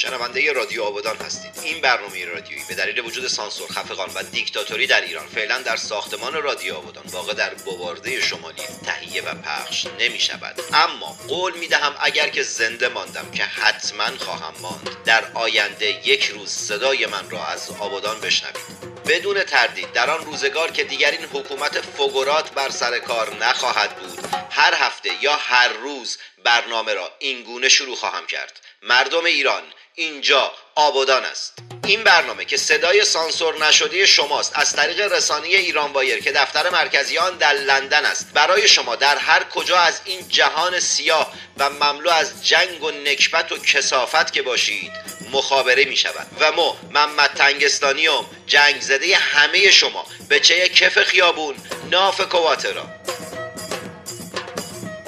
شنونده 0.00 0.52
رادیو 0.52 0.82
آبادان 0.82 1.16
هستید. 1.16 1.50
این 1.62 1.80
برنامه 1.80 2.24
رادیویی 2.24 2.64
به 2.68 2.74
دلیل 2.74 3.00
وجود 3.00 3.26
سانسور 3.26 3.68
خفقان 3.68 4.10
و 4.14 4.22
دیکتاتوری 4.22 4.86
در 4.86 5.00
ایران 5.00 5.26
فعلا 5.26 5.58
در 5.58 5.76
ساختمان 5.76 6.42
رادیو 6.42 6.74
آبادان 6.74 7.04
واقع 7.06 7.34
در 7.34 7.54
بوارده 7.54 8.20
شمالی 8.20 8.62
تهیه 8.86 9.22
و 9.22 9.34
پخش 9.34 9.86
نمی 9.98 10.20
شود 10.20 10.60
اما 10.72 11.16
قول 11.28 11.58
می 11.58 11.66
دهم 11.66 11.94
اگر 12.00 12.28
که 12.28 12.42
زنده 12.42 12.88
ماندم 12.88 13.30
که 13.30 13.44
حتما 13.44 14.18
خواهم 14.18 14.54
ماند. 14.60 14.96
در 15.04 15.24
آینده 15.34 16.08
یک 16.08 16.24
روز 16.24 16.50
صدای 16.50 17.06
من 17.06 17.30
را 17.30 17.46
از 17.46 17.70
آبادان 17.70 18.20
بشنوید. 18.20 18.90
بدون 19.06 19.44
تردید 19.44 19.92
در 19.92 20.10
آن 20.10 20.24
روزگار 20.24 20.70
که 20.70 20.84
دیگر 20.84 21.10
این 21.10 21.24
حکومت 21.24 21.80
فگرات 21.80 22.50
بر 22.52 22.70
سر 22.70 22.98
کار 22.98 23.36
نخواهد 23.36 23.96
بود 23.96 24.18
هر 24.50 24.74
هفته 24.74 25.10
یا 25.20 25.32
هر 25.32 25.68
روز 25.68 26.18
برنامه 26.44 26.94
را 26.94 27.12
اینگونه 27.18 27.68
شروع 27.68 27.96
خواهم 27.96 28.26
کرد. 28.26 28.60
مردم 28.82 29.24
ایران 29.24 29.62
اینجا 30.00 30.52
آبادان 30.74 31.24
است. 31.24 31.58
این 31.86 32.04
برنامه 32.04 32.44
که 32.44 32.56
صدای 32.56 33.04
سانسور 33.04 33.66
نشده 33.66 34.06
شماست 34.06 34.52
از 34.54 34.72
طریق 34.72 35.12
رسانه 35.12 35.46
ایران 35.46 35.92
وایر 35.92 36.22
که 36.22 36.32
دفتر 36.32 36.70
مرکزی 36.70 37.18
آن 37.18 37.36
در 37.36 37.52
لندن 37.52 38.04
است. 38.04 38.32
برای 38.34 38.68
شما 38.68 38.96
در 38.96 39.16
هر 39.16 39.44
کجا 39.44 39.78
از 39.78 40.00
این 40.04 40.28
جهان 40.28 40.80
سیاه 40.80 41.32
و 41.56 41.70
مملو 41.70 42.10
از 42.10 42.46
جنگ 42.46 42.82
و 42.82 42.90
نکبت 42.90 43.52
و 43.52 43.58
کسافت 43.58 44.32
که 44.32 44.42
باشید 44.42 44.92
مخابره 45.32 45.84
می 45.84 45.96
شود. 45.96 46.26
و 46.40 46.52
ما 46.52 46.76
محمد 46.90 47.30
تنگستانیوم 47.34 48.26
جنگ 48.46 48.80
زده 48.80 49.16
همه 49.16 49.70
شما 49.70 50.06
به 50.28 50.40
چه 50.40 50.68
کف 50.68 51.02
خیابون 51.02 51.56
ناف 51.90 52.20
کواترا. 52.20 52.84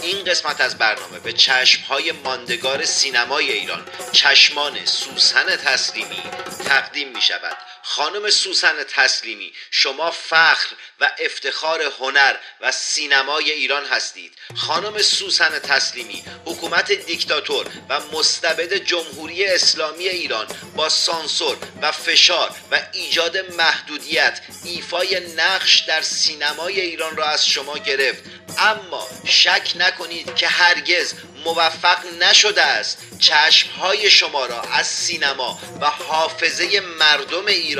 این 0.02 0.24
قسمت 0.24 0.60
از 0.60 0.78
برنامه 0.78 1.18
به 1.18 1.32
چشمهای 1.32 2.12
ماندگار 2.12 2.84
سینمای 2.84 3.52
ایران 3.52 3.86
چشمان 4.12 4.84
سوسن 4.84 5.56
تسلیمی 5.56 6.22
تقدیم 6.64 7.08
می 7.08 7.20
شود 7.20 7.56
خانم 7.82 8.30
سوسن 8.30 8.84
تسلیمی 8.84 9.52
شما 9.70 10.10
فخر 10.10 10.66
و 11.00 11.10
افتخار 11.18 11.82
هنر 11.82 12.36
و 12.60 12.72
سینمای 12.72 13.50
ایران 13.50 13.84
هستید. 13.84 14.32
خانم 14.56 15.02
سوسن 15.02 15.58
تسلیمی 15.58 16.24
حکومت 16.44 16.92
دیکتاتور 16.92 17.66
و 17.88 18.00
مستبد 18.12 18.74
جمهوری 18.74 19.44
اسلامی 19.44 20.08
ایران 20.08 20.46
با 20.76 20.88
سانسور 20.88 21.56
و 21.82 21.92
فشار 21.92 22.50
و 22.70 22.80
ایجاد 22.92 23.36
محدودیت 23.52 24.40
ایفای 24.64 25.34
نقش 25.36 25.78
در 25.78 26.02
سینمای 26.02 26.80
ایران 26.80 27.16
را 27.16 27.28
از 27.28 27.46
شما 27.46 27.78
گرفت. 27.78 28.22
اما 28.58 29.08
شک 29.26 29.72
نکنید 29.76 30.34
که 30.34 30.48
هرگز 30.48 31.14
موفق 31.44 31.98
نشده 32.20 32.62
است. 32.62 32.98
چشمهای 33.18 34.10
شما 34.10 34.46
را 34.46 34.60
از 34.62 34.86
سینما 34.86 35.60
و 35.80 35.86
حافظه 35.86 36.80
مردم 36.80 37.46
ایران 37.46 37.71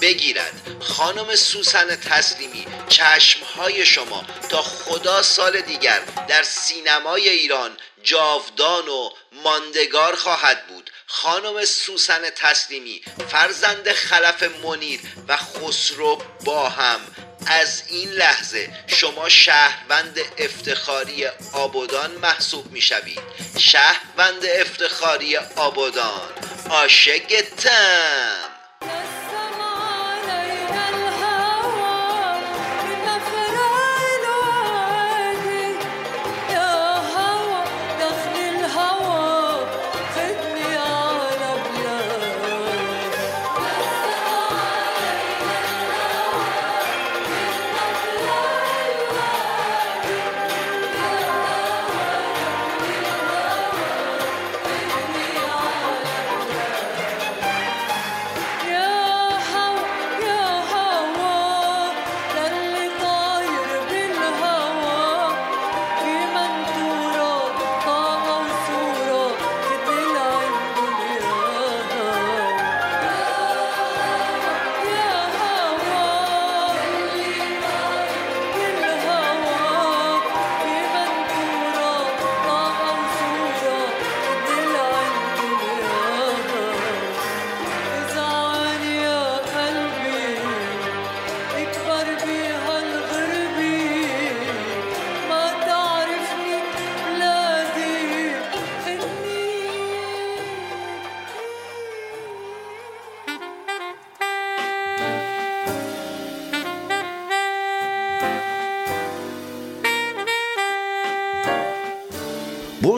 بگیرد. 0.00 0.52
خانم 0.80 1.34
سوسن 1.36 1.96
تسلیمی 1.96 2.66
چشمهای 2.88 3.86
شما 3.86 4.24
تا 4.48 4.62
خدا 4.62 5.22
سال 5.22 5.60
دیگر 5.60 6.00
در 6.28 6.42
سینمای 6.42 7.28
ایران 7.28 7.76
جاودان 8.02 8.88
و 8.88 9.10
ماندگار 9.32 10.14
خواهد 10.14 10.66
بود. 10.66 10.90
خانم 11.06 11.64
سوسن 11.64 12.30
تسلیمی 12.30 13.02
فرزند 13.28 13.92
خلف 13.92 14.42
منیر 14.42 15.00
و 15.28 15.36
خسرو 15.36 16.22
با 16.44 16.68
هم. 16.68 17.00
از 17.46 17.82
این 17.88 18.10
لحظه 18.10 18.70
شما 18.86 19.28
شهروند 19.28 20.18
افتخاری 20.38 21.26
آبادان 21.52 22.10
محسوب 22.10 22.72
می 22.72 22.80
شوید 22.80 23.20
شهروند 23.58 24.44
افتخاری 24.44 25.36
آبادان 25.36 26.32
آشگتم 26.70 28.53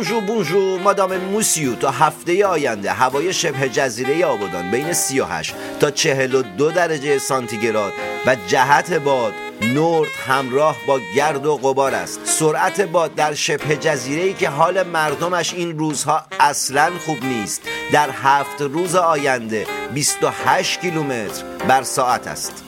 بونجور 0.07 0.21
بونجور. 0.21 0.81
مادام 0.81 1.17
موسیو 1.17 1.75
تا 1.75 1.91
هفته 1.91 2.47
آینده 2.47 2.93
هوای 2.93 3.33
شبه 3.33 3.69
جزیره 3.69 4.25
آبادان 4.25 4.71
بین 4.71 4.93
38 4.93 5.55
تا 5.81 5.91
42 5.91 6.71
درجه 6.71 7.19
سانتیگراد 7.19 7.93
و 8.27 8.37
جهت 8.47 8.93
باد 8.93 9.33
نورد 9.63 10.11
همراه 10.27 10.77
با 10.87 11.01
گرد 11.17 11.47
و 11.47 11.57
غبار 11.57 11.95
است. 11.95 12.21
سرعت 12.25 12.81
باد 12.81 13.15
در 13.15 13.35
شبه 13.35 13.77
جزیره 13.77 14.23
ای 14.23 14.35
که 14.35 14.49
حال 14.49 14.83
مردمش 14.83 15.55
این 15.55 15.79
روزها 15.79 16.23
اصلا 16.41 16.91
خوب 17.07 17.25
نیست 17.25 17.63
در 17.93 18.11
هفت 18.11 18.61
روز 18.61 18.95
آینده 18.95 19.67
28 19.95 20.81
کیلومتر 20.81 21.45
بر 21.69 21.83
ساعت 21.83 22.27
است. 22.27 22.66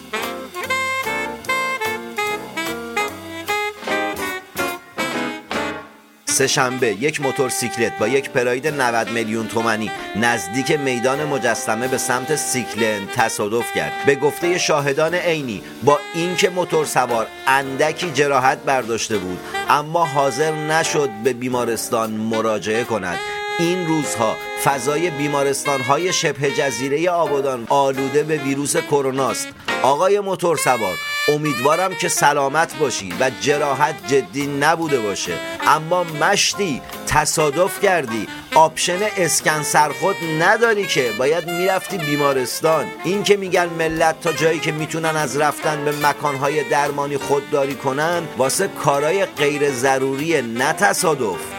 سهشنبه 6.38 6.87
یک 6.87 7.21
موتورسیکلت 7.21 7.99
با 7.99 8.09
یک 8.09 8.31
پراید 8.31 8.66
90 8.66 9.10
میلیون 9.10 9.49
تومنی 9.49 9.91
نزدیک 10.16 10.71
میدان 10.71 11.25
مجسمه 11.25 11.88
به 11.88 11.99
سمت 11.99 12.37
سیکلن 12.37 13.06
تصادف 13.06 13.72
کرد. 13.75 13.93
به 14.06 14.15
گفته 14.15 14.59
شاهدان 14.59 15.15
عینی 15.15 15.62
با 15.82 16.00
اینکه 16.15 16.50
موتور 16.50 16.84
سوار 16.84 17.26
اندکی 17.47 18.10
جراحت 18.10 18.59
برداشته 18.59 19.19
بود 19.19 19.38
اما 19.69 20.06
حاضر 20.06 20.52
نشد 20.52 21.11
به 21.25 21.32
بیمارستان 21.32 22.11
مراجعه 22.11 22.85
کند. 22.85 23.19
این 23.58 23.87
روزها 23.87 24.37
فضای 24.64 25.11
بیمارستان 25.11 25.81
های 25.81 26.12
شبه 26.12 26.50
جزیره 26.50 27.11
آبادان 27.11 27.67
آلوده 27.69 28.23
به 28.23 28.37
ویروس 28.37 28.76
کرونا 28.76 29.31
است. 29.31 29.49
آقای 29.82 30.20
موتور 30.20 30.56
سوار 30.56 30.99
امیدوارم 31.28 31.94
که 31.94 32.08
سلامت 32.08 32.78
باشی 32.78 33.12
و 33.20 33.30
جراحت 33.40 33.94
جدی 34.06 34.46
نبوده 34.46 34.98
باشه. 35.00 35.32
اما 35.66 36.04
مشتی 36.04 36.82
تصادف 37.06 37.80
کردی. 37.80 38.28
آپشن 38.54 38.98
اسکن 39.16 39.62
سرخود 39.62 40.16
نداری 40.40 40.86
که. 40.86 41.12
باید 41.19 41.50
می‌رفتی 41.50 41.98
بیمارستان. 41.98 42.86
این 43.04 43.22
که 43.22 43.36
میگن 43.36 43.66
ملت 43.66 44.20
تا 44.20 44.32
جایی 44.32 44.58
که 44.58 44.72
می‌تونن 44.72 45.16
از 45.16 45.36
رفتن 45.36 45.84
به 45.84 45.92
مکانهای 46.06 46.64
درمانی 46.64 47.16
خودداری 47.16 47.75
کنن 47.75 48.22
واسه 48.38 48.69
کارای 48.69 49.25
غیر 49.25 49.70
ضروری 49.70 50.42
نه 50.42 50.72
تصادف. 50.72 51.57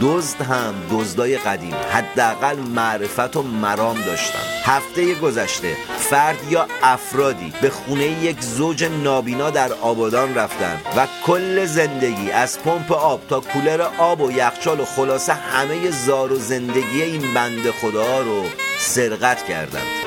دزد 0.00 0.42
هم 0.42 0.74
دزدای 0.90 1.38
قدیم 1.38 1.74
حداقل 1.90 2.56
معرفت 2.56 3.36
و 3.36 3.42
مرام 3.42 4.00
داشتن. 4.02 4.38
هفته 4.64 5.14
گذشته 5.14 5.76
فرد 5.98 6.38
یا 6.50 6.66
افرادی 6.82 7.52
به 7.62 7.70
خونه 7.70 8.04
یک 8.04 8.40
زوج 8.40 8.84
نابینا 8.84 9.50
در 9.50 9.72
آبادان 9.72 10.34
رفتن 10.34 10.80
و 10.96 11.06
کل 11.26 11.64
زندگی 11.64 12.30
از 12.30 12.58
پمپ 12.58 12.92
آب 12.92 13.20
تا 13.28 13.40
کولر 13.40 13.82
آب 13.98 14.20
و 14.20 14.32
یخچال 14.32 14.80
و 14.80 14.84
خلاصه 14.84 15.32
همه 15.32 15.90
زار 15.90 16.32
و 16.32 16.36
زندگی 16.36 17.02
این 17.02 17.34
بند 17.34 17.70
خدا 17.70 18.20
رو 18.20 18.44
سرقت 18.78 19.46
کردند. 19.46 19.99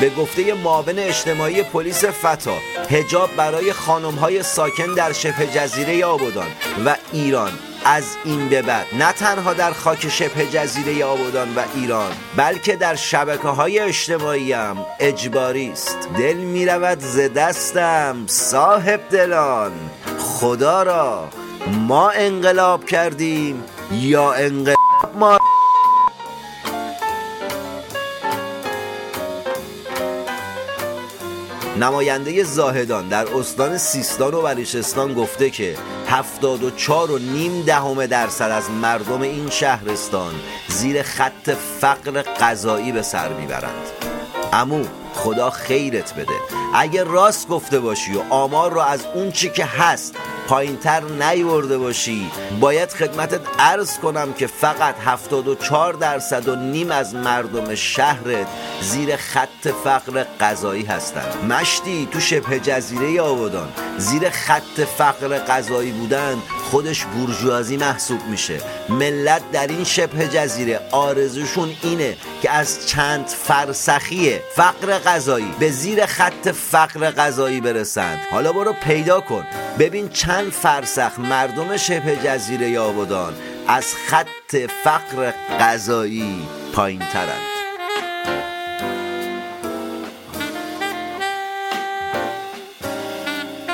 به 0.00 0.10
گفته 0.10 0.54
معاون 0.54 0.98
اجتماعی 0.98 1.62
پلیس 1.62 2.04
فتا 2.04 2.58
هجاب 2.90 3.36
برای 3.36 3.72
خانم 3.72 4.14
های 4.14 4.42
ساکن 4.42 4.94
در 4.94 5.12
شبه 5.12 5.46
جزیره 5.46 6.04
آبادان 6.04 6.46
و 6.86 6.96
ایران. 7.12 7.52
از 7.84 8.04
این 8.24 8.48
به 8.48 8.62
بعد 8.62 8.86
نه 8.98 9.12
تنها 9.12 9.54
در 9.54 9.72
خاک 9.72 10.08
شبه 10.08 10.46
جزیره 10.46 11.04
آبادان 11.04 11.54
و 11.54 11.62
ایران 11.74 12.12
بلکه 12.36 12.76
در 12.76 12.94
شبکه 12.94 13.48
های 13.48 13.78
اجتماعی 13.78 14.52
هم 14.52 14.76
اجباری 15.00 15.70
است. 15.70 15.98
دل 16.18 16.36
می 16.36 16.66
رود 16.66 17.00
ز 17.00 17.18
دستم 17.18 18.16
صاحب 18.26 19.00
دلان. 19.10 19.72
خدا 20.18 20.82
را 20.82 21.28
ما 21.66 22.10
انقلاب 22.10 22.84
کردیم 22.84 23.64
یا 23.92 24.32
انقلاب 24.32 25.16
ما 25.18 25.38
نماینده 31.80 32.44
زاهدان 32.44 33.08
در 33.08 33.34
استان 33.34 33.78
سیستان 33.78 34.34
و 34.34 34.42
بلوچستان 34.42 35.14
گفته 35.14 35.50
که 35.50 35.76
74 36.06 37.10
و 37.10 37.18
نیم 37.18 37.62
دهم 37.62 38.06
درصد 38.06 38.50
از 38.50 38.70
مردم 38.70 39.20
این 39.22 39.50
شهرستان 39.50 40.34
زیر 40.68 41.02
خط 41.02 41.50
فقر 41.80 42.22
غذایی 42.22 42.92
به 42.92 43.02
سر 43.02 43.32
می‌برند. 43.32 43.86
امو 44.52 44.84
خدا 45.14 45.50
خیرت 45.50 46.14
بده. 46.14 46.34
اگه 46.74 47.04
راست 47.04 47.48
گفته 47.48 47.80
باشی 47.80 48.14
و 48.14 48.20
آمار 48.30 48.72
رو 48.72 48.80
از 48.80 49.06
اون 49.14 49.32
چی 49.32 49.50
که 49.50 49.64
هست 49.64 50.14
پایینتر 50.50 51.02
نیورده 51.04 51.78
باشی. 51.78 52.30
باید 52.60 52.90
خدمتت 52.90 53.40
عرض 53.58 53.98
کنم 53.98 54.32
که 54.32 54.46
فقط 54.46 54.94
74 55.04 55.94
درصد 55.94 56.48
و 56.48 56.56
نیم 56.56 56.90
از 56.90 57.14
مردم 57.14 57.74
شهرت 57.74 58.46
زیر 58.80 59.16
خط 59.16 59.68
فقر 59.84 60.24
غذایی 60.40 60.84
هستند. 60.84 61.52
مشتی 61.52 62.08
تو 62.12 62.20
شبه 62.20 62.60
جزیره 62.60 63.20
آبادان 63.20 63.68
زیر 63.98 64.30
خط 64.30 64.80
فقر 64.98 65.38
غذایی 65.38 65.92
بودن 65.92 66.36
خودش 66.70 67.04
بورژوازی 67.04 67.76
محسوب 67.76 68.20
میشه. 68.30 68.60
ملت 68.88 69.50
در 69.52 69.66
این 69.66 69.84
شبه 69.84 70.28
جزیره 70.28 70.80
آرزوشون 70.90 71.72
اینه 71.82 72.16
که 72.42 72.50
از 72.50 72.88
چند 72.88 73.26
فرسخی 73.26 74.38
فقر 74.56 74.98
غذایی 74.98 75.54
به 75.60 75.70
زیر 75.70 76.06
خط 76.06 76.48
فقر 76.48 77.10
غذایی 77.10 77.60
برسند. 77.60 78.18
حالا 78.30 78.52
برو 78.52 78.72
پیدا 78.72 79.20
کن. 79.20 79.46
ببین 79.78 80.08
چند 80.08 80.39
فرسخ 80.42 81.18
مردم 81.18 81.76
شبه 81.76 82.16
جزیره 82.16 82.78
آبادان 82.78 83.34
از 83.68 83.94
خط 83.94 84.56
فقر 84.84 85.32
غذایی 85.60 86.46
پایین 86.74 87.02
ترند 87.12 87.59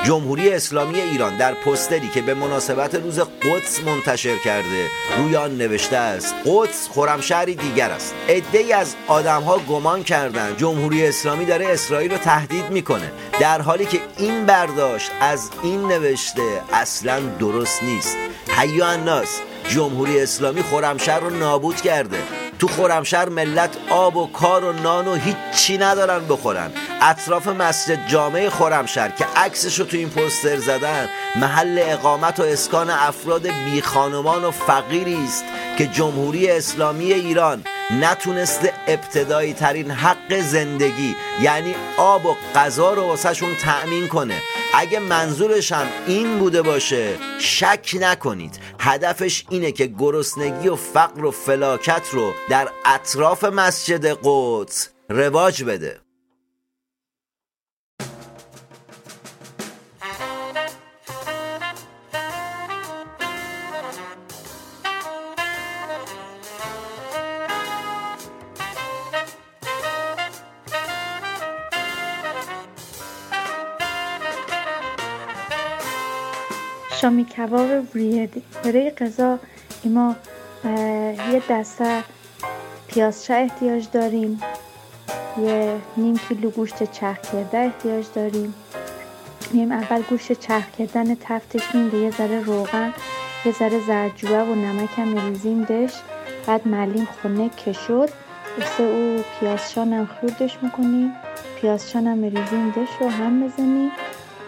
جمهوری 0.07 0.53
اسلامی 0.53 1.01
ایران 1.01 1.37
در 1.37 1.53
پستری 1.53 2.07
که 2.07 2.21
به 2.21 2.33
مناسبت 2.33 2.95
روز 2.95 3.19
قدس 3.19 3.79
منتشر 3.85 4.37
کرده 4.37 4.87
روی 5.17 5.35
آن 5.35 5.57
نوشته 5.57 5.97
است 5.97 6.35
قدس 6.45 6.89
خرمشهری 6.89 7.55
دیگر 7.55 7.89
است. 7.89 8.15
عدهای 8.29 8.73
از 8.73 8.95
آدمها 9.07 9.57
گمان 9.57 10.03
کردند 10.03 10.57
جمهوری 10.57 11.07
اسلامی 11.07 11.45
داره 11.45 11.67
اسرائیل 11.67 12.11
رو 12.11 12.17
تهدید 12.17 12.69
می‌کنه 12.69 13.11
در 13.39 13.61
حالی 13.61 13.85
که 13.85 13.99
این 14.17 14.45
برداشت 14.45 15.11
از 15.21 15.49
این 15.63 15.87
نوشته 15.87 16.61
اصلا 16.73 17.19
درست 17.19 17.83
نیست. 17.83 18.17
حیو 18.57 18.83
الناس 18.83 19.39
جمهوری 19.69 20.19
اسلامی 20.19 20.63
خرمشهر 20.63 21.19
رو 21.19 21.29
نابود 21.29 21.81
کرده. 21.81 22.19
تو 22.59 22.67
خرمشهر 22.67 23.29
ملت 23.29 23.77
آب 23.89 24.17
و 24.17 24.27
کار 24.27 24.63
و 24.63 24.73
نان 24.73 25.07
و 25.07 25.15
هیچی 25.15 25.77
ندارن 25.77 26.25
بخورن. 26.29 26.71
اطراف 27.01 27.47
مسجد 27.47 28.07
جامعه 28.07 28.49
خرمشهر 28.49 29.09
که 29.09 29.25
عکسش 29.35 29.79
رو 29.79 29.85
تو 29.85 29.97
این 29.97 30.09
پوستر 30.09 30.57
زدن 30.57 31.09
محل 31.35 31.79
اقامت 31.81 32.39
و 32.39 32.43
اسکان 32.43 32.89
افراد 32.89 33.47
بی 33.47 33.81
خانمان 33.81 34.43
و 34.43 34.51
فقیری 34.51 35.23
است 35.23 35.43
که 35.77 35.87
جمهوری 35.87 36.51
اسلامی 36.51 37.13
ایران 37.13 37.63
نتونسته 38.01 38.73
ابتدایی 38.87 39.53
ترین 39.53 39.91
حق 39.91 40.39
زندگی 40.39 41.15
یعنی 41.41 41.75
آب 41.97 42.25
و 42.25 42.35
غذا 42.55 42.93
رو 42.93 43.01
واسهشون 43.01 43.55
تأمین 43.55 44.07
کنه. 44.07 44.41
اگه 44.73 44.99
منظورش 44.99 45.71
هم 45.71 45.87
این 46.07 46.39
بوده 46.39 46.61
باشه 46.61 47.17
شک 47.39 47.95
نکنید. 47.99 48.59
هدفش 48.79 49.45
اینه 49.49 49.71
که 49.71 49.85
گرسنگی 49.85 50.67
و 50.67 50.75
فقر 50.75 51.25
و 51.25 51.31
فلاکت 51.31 52.09
رو 52.11 52.33
در 52.49 52.69
اطراف 52.85 53.43
مسجد 53.43 54.17
قدس 54.23 54.89
رواج 55.09 55.63
بده. 55.63 56.06
شامی 77.01 77.25
کباب 77.25 77.69
ریدی 77.93 78.43
برای 78.63 78.89
غذا 78.89 79.39
ما 79.85 80.15
یه 81.31 81.41
دسته 81.49 82.03
پیازچه 82.87 83.33
احتیاج 83.33 83.87
داریم؟ 83.93 84.41
یه 85.45 85.75
نیم 85.97 86.17
کیلو 86.17 86.49
گوشت 86.49 86.91
چرخ 86.91 87.17
کرده 87.21 87.57
احتیاج 87.57 88.05
داریم. 88.15 88.53
میم 89.51 89.71
اول 89.71 90.01
گوشت 90.01 90.31
چرخ 90.31 90.71
کردن 90.77 91.15
تفتش 91.15 91.75
میده 91.75 91.97
یه 91.97 92.11
ذره 92.11 92.43
روغن 92.43 92.93
یه 93.45 93.51
ذره 93.51 93.79
زرجوه 93.87 94.39
و 94.39 94.55
نمک 94.55 94.89
هم 94.97 95.07
میریزیم 95.07 95.63
دش 95.63 95.93
بعد 96.47 96.67
ملیم 96.67 97.07
خونه 97.21 97.49
که 97.57 97.73
شد 97.73 98.09
او 98.79 99.23
پیازشان 99.39 99.93
هم 99.93 100.09
خوردش 100.19 100.57
می‌کنیم. 100.61 101.13
پیازشان 101.61 102.07
هم 102.07 102.17
میریزیم 102.17 102.69
دش 102.69 102.89
رو 102.99 103.09
هم 103.09 103.47
بزنیم. 103.47 103.91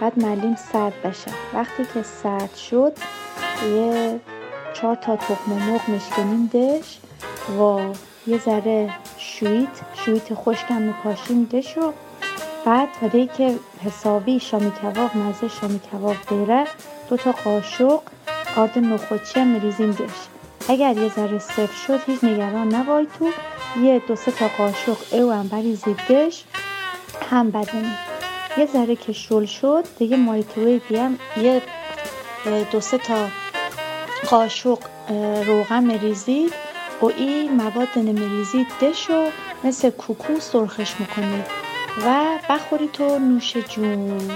بعد 0.01 0.19
ملیم 0.19 0.55
سرد 0.55 1.01
بشه. 1.03 1.31
وقتی 1.53 1.85
که 1.93 2.03
سرد 2.03 2.55
شد 2.55 2.93
یه 3.75 4.19
چهار 4.73 4.95
تا 4.95 5.15
تخم 5.15 5.51
مرغ 5.51 5.89
میشکنیم 5.89 6.45
دش 6.53 6.99
و 7.59 7.79
یه 8.27 8.37
ذره 8.37 8.89
شویت 9.17 9.81
شویت 9.93 10.33
خشکم 10.33 10.81
میپاشیم 10.81 11.43
دش 11.43 11.77
رو. 11.77 11.93
بعد 12.65 12.89
ولی 13.01 13.27
که 13.27 13.55
حسابی 13.85 14.39
شامی 14.39 14.71
کباب 14.71 15.17
مزه 15.17 15.47
شامی 15.47 15.79
کباب 15.79 16.15
بره 16.31 16.67
دو 17.09 17.17
تا 17.17 17.31
قاشق 17.31 17.99
آرد 18.55 18.79
نخوچی 18.79 19.39
هم 19.39 19.47
میریزیم 19.47 19.91
دش 19.91 20.27
اگر 20.69 20.97
یه 20.97 21.09
ذره 21.09 21.39
صفر 21.39 21.75
شد 21.87 21.99
هیچ 22.05 22.23
نگران 22.23 22.75
نبای 22.75 23.07
تو. 23.19 23.31
یه 23.81 23.99
دو 24.07 24.15
سه 24.15 24.31
تا 24.31 24.47
قاشق 24.57 24.97
او 25.11 25.31
هم 25.31 25.47
بریزید 25.47 25.97
دش 25.97 26.43
هم 27.31 27.51
بدنید 27.51 28.08
یه 28.57 28.65
ذره 28.65 28.95
که 28.95 29.13
شل 29.13 29.45
شد 29.45 29.83
دیگه 29.99 30.17
مایکروویو 30.17 30.99
هم 30.99 31.19
یه 31.37 31.61
دو 32.71 32.81
سه 32.81 32.97
تا 32.97 33.27
قاشق 34.29 34.79
روغن 35.45 35.83
مریزید 35.83 36.53
و 37.01 37.05
این 37.05 37.51
مواد 37.51 37.87
نمیریزید 37.95 38.67
دشو 38.81 39.29
مثل 39.63 39.89
کوکو 39.89 40.39
سرخش 40.39 40.93
می‌کنید 40.99 41.45
و 42.05 42.39
بخوری 42.49 42.89
تو 42.93 43.19
نوش 43.19 43.57
جون. 43.57 44.31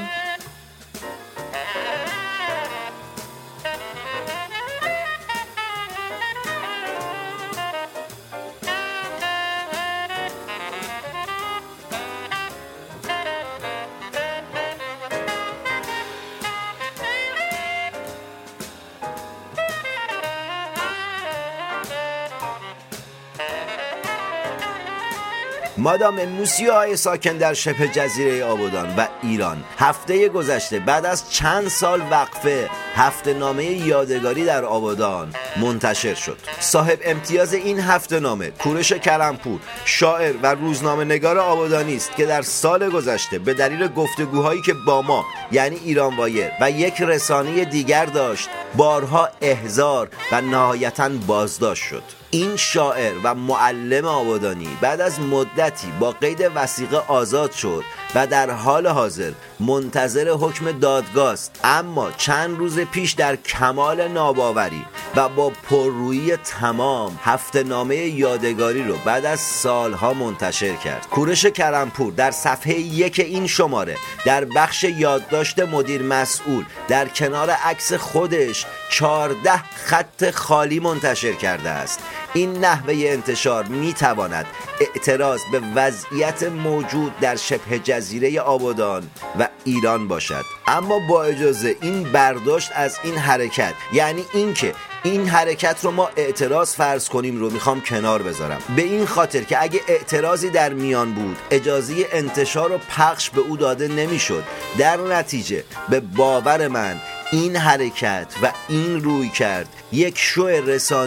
مادام 25.83 26.25
موسیو 26.25 26.73
های 26.73 26.97
ساکن 26.97 27.37
در 27.37 27.53
شبه 27.53 27.87
جزیره 27.87 28.43
آبادان 28.43 28.95
و 28.95 29.07
ایران 29.23 29.63
هفته 29.77 30.29
گذشته 30.29 30.79
بعد 30.79 31.05
از 31.05 31.31
چند 31.31 31.67
سال 31.67 32.01
وقفه 32.11 32.69
هفته 32.95 33.33
نامه 33.33 33.65
یادگاری 33.65 34.45
در 34.45 34.65
آبادان 34.65 35.33
منتشر 35.61 36.13
شد. 36.13 36.37
صاحب 36.59 36.99
امتیاز 37.05 37.53
این 37.53 37.79
هفته 37.79 38.19
نامه 38.19 38.49
کورش 38.49 38.93
کرمپور 38.93 39.59
شاعر 39.85 40.35
و 40.43 40.55
روزنامه 40.55 41.03
نگار 41.03 41.37
آبادانی 41.37 41.95
است 41.95 42.15
که 42.15 42.25
در 42.25 42.41
سال 42.41 42.89
گذشته 42.89 43.39
به 43.39 43.53
دلیل 43.53 43.87
گفتگوهایی 43.87 44.61
که 44.61 44.73
با 44.73 45.01
ما 45.01 45.25
یعنی 45.51 45.75
ایران 45.75 46.15
وایر 46.15 46.51
و 46.61 46.71
یک 46.71 47.01
رسانه 47.01 47.65
دیگر 47.65 48.05
داشت 48.05 48.49
بارها 48.75 49.29
احزار 49.41 50.09
و 50.31 50.41
نهایتا 50.41 51.09
بازداشت 51.27 51.83
شد. 51.83 52.22
این 52.33 52.55
شاعر 52.55 53.13
و 53.23 53.35
معلم 53.35 54.05
آبادانی 54.05 54.77
بعد 54.81 55.01
از 55.01 55.19
مدتی 55.19 55.87
با 55.99 56.11
قید 56.11 56.51
وسیقه 56.55 56.97
آزاد 56.97 57.51
شد 57.51 57.83
و 58.15 58.27
در 58.27 58.49
حال 58.49 58.87
حاضر 58.87 59.31
منتظر 59.59 60.29
حکم 60.29 60.71
دادگاه 60.71 61.33
است 61.33 61.59
اما 61.63 62.11
چند 62.11 62.57
روز 62.57 62.79
پیش 62.79 63.11
در 63.11 63.35
کمال 63.35 64.07
ناباوری 64.07 64.85
و 65.15 65.29
با 65.29 65.49
پررویی 65.49 66.35
تمام 66.35 67.19
هفته 67.23 67.63
نامه 67.63 67.95
یادگاری 67.95 68.83
رو 68.83 68.97
بعد 69.05 69.25
از 69.25 69.39
سالها 69.39 70.13
منتشر 70.13 70.75
کرد. 70.75 71.07
کورش 71.09 71.45
کرمپور 71.45 72.13
در 72.13 72.31
صفحه 72.31 72.79
یک 72.79 73.19
این 73.19 73.47
شماره 73.47 73.97
در 74.25 74.45
بخش 74.45 74.83
یادداشت 74.83 75.59
مدیر 75.59 76.01
مسئول 76.03 76.65
در 76.87 77.07
کنار 77.07 77.49
عکس 77.49 77.93
خودش 77.93 78.65
14 78.89 79.51
خط 79.85 80.31
خالی 80.31 80.79
منتشر 80.79 81.33
کرده 81.33 81.69
است. 81.69 81.99
این 82.33 82.65
نحوه 82.65 82.93
انتشار 82.97 83.63
می 83.63 83.93
تواند 83.93 84.45
اعتراض 84.79 85.39
به 85.51 85.61
وضعیت 85.75 86.43
موجود 86.43 87.19
در 87.19 87.35
شبه 87.35 87.79
جزیره 87.79 88.41
آبادان 88.41 89.09
و 89.39 89.47
ایران 89.63 90.07
باشد. 90.07 90.45
اما 90.67 90.99
با 91.09 91.23
اجازه 91.23 91.75
این 91.81 92.03
برداشت 92.03 92.71
از 92.75 92.97
این 93.03 93.17
حرکت 93.17 93.73
یعنی 93.93 94.25
اینکه 94.33 94.73
این 95.03 95.27
حرکت 95.27 95.79
رو 95.83 95.91
ما 95.91 96.09
اعتراض 96.15 96.73
فرض 96.75 97.09
کنیم 97.09 97.39
رو 97.39 97.49
می‌خوام 97.49 97.81
کنار 97.81 98.23
بذارم. 98.23 98.61
به 98.75 98.81
این 98.81 99.05
خاطر 99.05 99.43
که 99.43 99.63
اگه 99.63 99.81
اعتراضی 99.87 100.49
در 100.49 100.73
میان 100.73 101.13
بود 101.13 101.37
اجازه 101.51 101.95
انتشار 102.11 102.71
و 102.71 102.77
پخش 102.77 103.29
به 103.29 103.41
او 103.41 103.57
داده 103.57 103.87
نمی‌شد. 103.87 104.43
در 104.77 104.97
نتیجه 104.97 105.63
به 105.89 105.99
باور 105.99 106.67
من 106.67 107.01
این 107.31 107.55
حرکت 107.55 108.27
و 108.43 108.51
این 108.69 109.03
روی 109.03 109.29
کرد. 109.29 109.67
یک 109.91 110.17
شو 110.17 110.41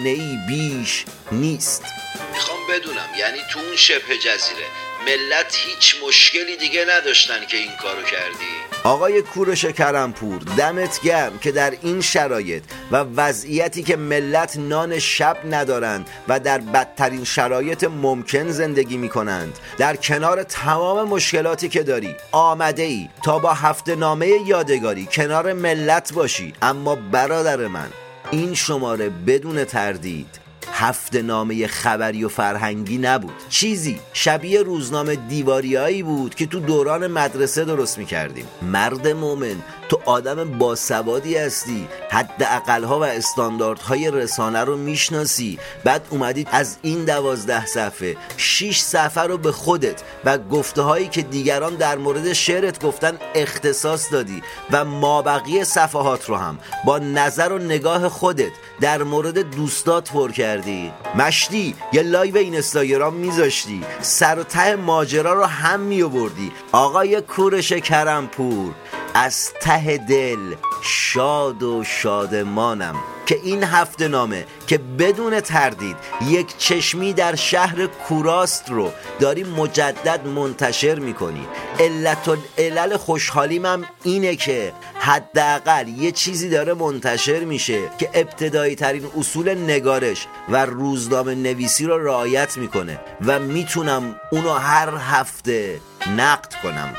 ای 0.05 0.39
بیش 0.49 1.05
نیست. 1.33 1.85
می‌خوام 2.33 2.59
بدونم 2.71 3.09
یعنی 3.19 3.39
تو 3.51 3.59
اون 3.59 3.77
شبه 3.77 4.19
جزیره 4.19 4.67
ملت 5.07 5.57
هیچ 5.57 5.97
مشکلی 6.07 6.57
دیگه 6.57 6.85
نداشتن 6.89 7.47
که 7.47 7.57
این 7.57 7.77
کارو 7.83 8.03
کردی؟ 8.03 8.66
آقای 8.87 9.23
کورش 9.23 9.65
کرمپور 9.65 10.39
دمت 10.57 11.01
گرم 11.01 11.39
که 11.39 11.53
در 11.53 11.75
این 11.83 12.01
شرایط 12.01 12.63
و 12.93 12.97
وضعیتی 12.97 13.83
که 13.83 13.97
ملت 13.97 14.57
نان 14.57 14.99
شب 14.99 15.37
ندارند 15.51 16.11
و 16.29 16.41
در 16.41 16.59
بدترین 16.59 17.25
شرایط 17.25 17.85
ممکن 17.85 18.49
زندگی 18.49 18.97
می 18.97 19.09
کنند 19.09 19.59
در 19.79 19.97
کنار 19.97 20.43
تمام 20.43 21.09
مشکلاتی 21.09 21.69
که 21.69 21.83
داری 21.83 22.15
آمده 22.33 22.83
ای 22.83 23.09
تا 23.23 23.39
با 23.39 23.53
هفته 23.53 23.97
نامه 23.97 24.29
یادگاری 24.47 25.09
کنار 25.13 25.53
ملت 25.53 26.13
باشی. 26.13 26.53
اما 26.63 26.95
برادر 26.95 27.67
من 27.67 27.89
این 28.31 28.55
شماره 28.55 29.09
بدون 29.09 29.65
تردید 29.65 30.46
هفته 30.73 31.23
نامه 31.23 31.67
خبری 31.67 32.25
و 32.25 32.29
فرهنگی 32.29 32.99
نبود. 32.99 33.35
چیزی 33.49 34.01
شبیه 34.13 34.63
روزنامه 34.63 35.17
دیواریایی 35.17 36.03
بود 36.03 36.35
که 36.35 36.47
تو 36.47 36.61
دوران 36.61 37.07
مدرسه 37.07 37.65
درست 37.65 37.99
می‌کردیم. 37.99 38.47
مرد 38.63 39.09
مومن 39.09 39.57
تو 39.89 40.01
آدم 40.05 40.59
باسوادی 40.59 41.37
هستی 41.37 41.89
حد 42.11 42.43
اقلها 42.43 43.01
و 43.01 43.05
استانداردهای 43.05 44.11
رسانه 44.11 44.65
رو 44.65 44.77
می‌شناسی. 44.77 45.59
بعد 45.85 46.07
اومدی 46.11 46.47
از 46.53 46.77
این 46.83 47.05
دوازده 47.05 47.67
صفحه 47.67 48.17
شیش 48.37 48.81
صفحه 48.81 49.23
رو 49.23 49.39
به 49.39 49.53
خودت 49.53 50.03
و 50.25 50.39
گفته 50.39 50.83
هایی 50.83 51.09
که 51.09 51.23
دیگران 51.23 51.75
در 51.75 51.99
مورد 51.99 52.33
شعرت 52.33 52.85
گفتن 52.85 53.19
اختصاص 53.35 54.13
دادی 54.13 54.43
و 54.71 54.85
مابقی 54.85 55.65
صفحات 55.65 56.29
رو 56.29 56.37
هم 56.37 56.59
با 56.85 56.99
نظر 56.99 57.53
و 57.53 57.59
نگاه 57.59 58.09
خودت 58.09 58.53
در 58.81 59.03
مورد 59.03 59.39
دوستات 59.39 60.13
پر 60.13 60.33
کردی. 60.33 60.93
مشتی 61.15 61.75
یه 61.93 62.03
live 62.03 62.37
اینستاگرام 62.37 63.15
میذاشتی. 63.15 63.85
سر 64.01 64.39
و 64.39 64.43
ته 64.43 64.77
ماجرا 64.77 65.33
رو 65.33 65.45
هم 65.45 65.81
میاوردی 65.81 66.53
آقای 66.73 67.21
کورش 67.21 67.73
کرمپور. 67.73 68.75
از 69.19 69.53
ته 69.61 69.99
دل 69.99 70.55
شاد 70.83 71.63
و 71.63 71.85
شادمانم 71.85 72.95
که 73.27 73.41
این 73.45 73.65
هفته 73.65 74.09
نامه 74.09 74.47
که 74.67 74.79
بدون 74.79 75.41
تردید 75.41 75.97
یک 76.29 76.59
چشمی 76.59 77.13
در 77.13 77.35
شهر 77.35 77.87
کورهاست 77.87 78.71
رو 78.71 78.93
داری 79.21 79.45
مجدد 79.45 80.27
منتشر 80.27 80.99
می‌کنی. 80.99 81.47
علت 81.81 82.39
علل 82.59 82.97
خوشحالیم 82.97 83.67
هم 83.67 83.85
اینه 84.03 84.37
که 84.37 84.73
حداقل 84.99 85.89
یه 85.89 86.13
چیزی 86.13 86.49
داره 86.49 86.75
منتشر 86.75 87.41
میشه 87.41 87.91
که 87.99 88.11
ابتدایی 88.15 88.75
ترین 88.75 89.07
اصول 89.19 89.55
نگارش 89.55 90.27
و 90.49 90.67
روزنامه 90.67 91.35
نویسی 91.35 91.87
رو 91.87 92.07
رعایت 92.07 92.57
می‌کنه 92.57 93.01
و 93.27 93.39
می‌تونم 93.39 94.21
اونو 94.33 94.53
هر 94.53 94.97
هفته 94.97 95.81
نقد 96.17 96.55
کنم. 96.63 96.95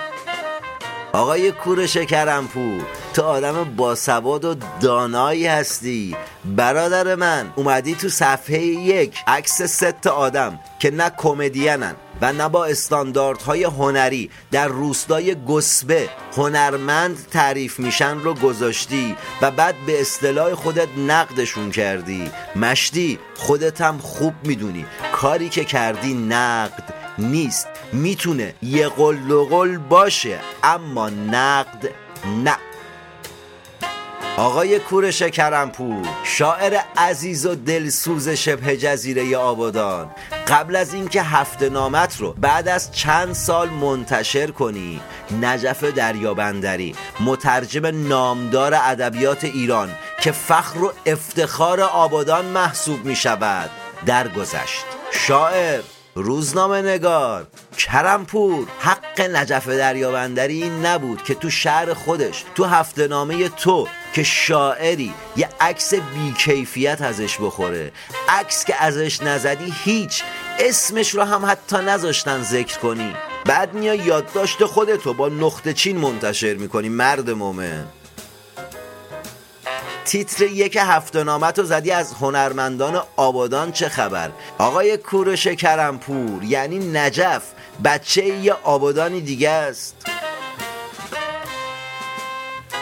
آقای 1.14 1.52
کور 1.52 1.86
شکرمپور 1.86 2.82
تو 3.14 3.22
آدم 3.24 3.64
باسواد 3.64 4.46
و 4.46 4.56
دانایی 4.82 5.48
هستی. 5.48 6.16
برادر 6.46 7.16
من 7.16 7.54
اومدی 7.56 7.96
تو 7.96 8.10
صفحه 8.10 8.60
یک 8.60 9.18
عکس 9.28 9.62
ست 9.62 10.08
آدم 10.08 10.60
که 10.80 10.92
نه 10.92 11.12
کمدینن 11.18 11.96
و 12.22 12.34
نه 12.34 12.50
با 12.50 12.66
استانداردهای 12.66 13.64
هنری 13.64 14.30
در 14.52 14.68
روستای 14.68 15.36
گسبه 15.46 16.10
هنرمند 16.38 17.28
تعریف 17.32 17.80
میشن 17.80 18.20
رو 18.20 18.34
گذاشتی 18.34 19.16
و 19.42 19.52
بعد 19.52 19.76
به 19.86 20.02
اصطلاح 20.02 20.54
خودت 20.54 20.88
نقدشون 21.08 21.72
کردی. 21.72 22.32
مشتی 22.56 23.20
خودت 23.36 23.82
هم 23.82 23.98
خوب 23.98 24.34
می‌دونی. 24.44 24.86
کاری 25.12 25.50
که 25.50 25.64
کردی 25.64 26.14
نقد 26.14 26.94
نیست. 27.18 27.68
می‌تونه 27.94 28.54
یه 28.62 28.88
قل 28.90 29.78
باشه 29.78 30.40
اما 30.64 31.10
نقد 31.10 31.90
نه. 32.44 32.58
آقای 34.38 34.80
کورش 34.80 35.22
کرمپور 35.22 36.08
شاعر 36.24 36.80
عزیز 36.98 37.46
و 37.46 37.56
دلسوز 37.56 38.30
شبه 38.30 38.78
جزیره 38.78 39.38
آبادان 39.38 40.12
قبل 40.48 40.76
از 40.76 40.94
اینکه 40.94 41.22
هفته 41.22 41.70
نامت 41.70 42.18
رو 42.20 42.34
بعد 42.34 42.68
از 42.68 42.92
چند 42.92 43.34
سال 43.34 43.70
منتشر 43.70 44.52
کنی 44.52 45.02
نجف 45.42 45.84
دریابندری 45.84 46.96
مترجم 47.20 48.08
نامدار 48.08 48.74
ادبیات 48.74 49.44
ایران 49.44 49.90
که 50.22 50.32
فخر 50.32 50.84
و 50.84 50.94
افتخار 51.06 51.82
آبادان 51.82 52.46
محسوب 52.46 53.06
می 53.06 53.16
شود 53.16 53.70
درگذشت. 54.06 54.86
شاعر 55.12 55.82
روزنامه 56.22 56.82
نگار. 56.82 57.48
کرمپور. 57.78 58.68
حق 58.80 59.22
نجف 59.22 59.68
دریابندری 59.68 60.64
این 60.64 60.86
نبود 60.86 61.24
که 61.24 61.34
تو 61.34 61.50
شهر 61.50 61.94
خودش 61.94 62.46
تو 62.56 62.66
هفته 62.66 63.08
نامه 63.08 63.50
تو 63.50 63.88
که 64.14 64.24
شاعری 64.24 65.14
یه 65.36 65.50
عکس 65.62 65.94
بیکیفیت 65.94 67.02
ازش 67.02 67.38
بخوره. 67.42 67.92
عکس 68.30 68.66
که 68.66 68.84
ازش 68.84 69.22
نزدی 69.22 69.74
هیچ. 69.84 70.24
اسمش 70.60 71.10
رو 71.10 71.24
هم 71.24 71.46
حتی 71.46 71.78
نذاشتن 71.78 72.44
ذکر 72.44 72.80
کنی. 72.80 73.14
بعد 73.46 73.76
میا 73.76 73.96
یادداشت 73.96 74.66
خودتو 74.66 75.14
با 75.14 75.30
نقطه 75.30 75.74
چین 75.74 75.98
منتشر 75.98 76.54
می‌کنی 76.54 76.90
مرد 76.90 77.30
مومن. 77.30 77.86
تیتر 80.08 80.44
یک 80.44 80.78
هفته 80.82 81.24
نامت 81.24 81.60
رو 81.60 81.66
زدی 81.66 81.92
از 81.92 82.14
هنرمندان 82.14 83.04
آبادان 83.16 83.72
چه 83.72 83.90
خبر؟ 83.90 84.32
آقای 84.58 84.98
کورش 84.98 85.48
کرمپور 85.48 86.44
یعنی 86.44 86.80
نجف 86.80 87.44
بچه 87.84 88.26
یه 88.26 88.54
آبادانی 88.64 89.22
دیگه 89.22 89.50
است؟ 89.50 89.96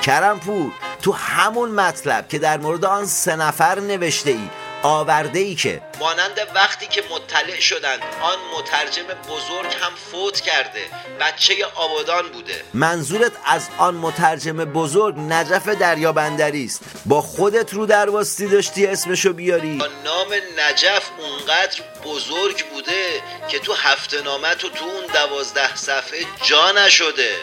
کرمپور 0.01 0.71
تو 1.01 1.11
همون 1.11 1.71
مطلب 1.71 2.27
که 2.27 2.39
در 2.39 2.57
مورد 2.57 2.85
آن 2.85 3.05
سه 3.05 3.35
نفر 3.35 3.79
نوشته 3.79 4.31
ای 4.31 4.49
آورده 4.83 5.39
ای 5.39 5.55
که 5.55 5.81
مانند 5.99 6.47
وقتی 6.55 6.87
که 6.87 7.03
مطلع 7.11 7.59
شدند 7.59 7.99
آن 8.21 8.37
مترجم 8.57 9.03
بزرگ 9.03 9.73
هم 9.81 9.95
فوت 10.11 10.39
کرده 10.39 10.81
بچه 11.19 11.53
آبادان 11.75 12.29
بوده. 12.29 12.63
منظورت 12.73 13.31
از 13.45 13.67
آن 13.77 13.95
مترجم 13.95 14.65
بزرگ 14.65 15.15
نجف 15.17 15.67
دریابندری 15.67 16.65
است. 16.65 16.81
با 17.05 17.21
خودت 17.21 17.73
رو 17.73 17.85
درباستی 17.85 18.47
داشتی 18.47 18.87
اسمشو 18.87 19.33
بیاری. 19.33 19.77
با 19.77 19.87
نام 20.05 20.27
نجف 20.57 21.09
اونقدر 21.17 21.81
بزرگ 22.05 22.65
بوده 22.65 23.21
که 23.47 23.59
تو 23.59 23.73
هفته 23.73 24.21
نامت 24.21 24.65
و 24.65 24.69
تو 24.69 24.85
اون 24.85 25.05
دوازده 25.13 25.75
صفحه 25.75 26.19
جا 26.43 26.71
نشده. 26.71 27.35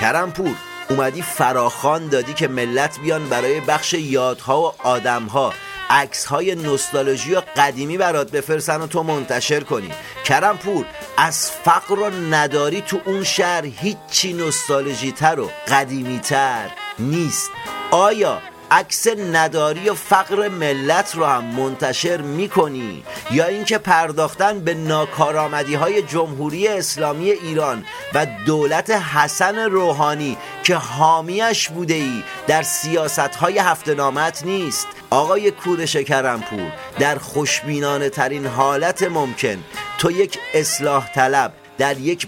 کرمپور 0.00 0.56
اومدی 0.90 1.22
فراخان 1.22 2.08
دادی 2.08 2.34
که 2.34 2.48
ملت 2.48 3.00
بیان 3.00 3.28
برای 3.28 3.60
بخش 3.60 3.94
یادها 3.94 4.62
و 4.62 4.72
آدمها. 4.78 5.52
عکس 5.90 6.24
های 6.24 6.54
نوستالژی 6.54 7.34
و 7.34 7.42
قدیمی 7.56 7.98
برات 7.98 8.30
بفرسن 8.30 8.80
و 8.80 8.86
تو 8.86 9.02
منتشر 9.02 9.60
کنی. 9.60 9.90
کرمپور 10.24 10.84
از 11.16 11.50
فقر 11.50 11.98
و 11.98 12.10
نداری 12.10 12.80
تو 12.80 13.00
اون 13.04 13.24
شهر 13.24 13.64
هیچی 13.64 14.32
نوستالژی 14.32 15.12
تر 15.12 15.40
و 15.40 15.50
قدیمی 15.68 16.18
تر 16.18 16.70
نیست. 16.98 17.50
آیا 17.90 18.42
عکس 18.70 19.06
نداری 19.32 19.88
و 19.88 19.94
فقر 19.94 20.48
ملت 20.48 21.14
رو 21.14 21.24
هم 21.24 21.44
منتشر 21.44 22.20
می‌کنی. 22.20 23.02
یا 23.30 23.46
اینکه 23.46 23.78
پرداختن 23.78 24.60
به 24.60 24.74
ناکارآمدی 24.74 25.74
های 25.74 26.02
جمهوری 26.02 26.68
اسلامی 26.68 27.30
ایران 27.30 27.84
و 28.14 28.26
دولت 28.46 28.90
حسن 28.90 29.58
روحانی 29.58 30.36
که 30.62 30.74
حامیش 30.74 31.68
بوده 31.68 31.94
ای 31.94 32.22
در 32.46 32.62
سیاست 32.62 33.18
های 33.18 33.58
هفته 33.58 33.94
نامت 33.94 34.42
نیست. 34.44 34.86
آقای 35.10 35.50
کورش 35.50 35.96
کرمپور 35.96 36.72
در 36.98 37.18
خوشبینانه 37.18 38.08
ترین 38.08 38.46
حالت 38.46 39.02
ممکن 39.02 39.64
تو 39.98 40.10
یک 40.10 40.38
اصلاح 40.54 41.12
طلب 41.12 41.52
در 41.78 41.98
یک 41.98 42.26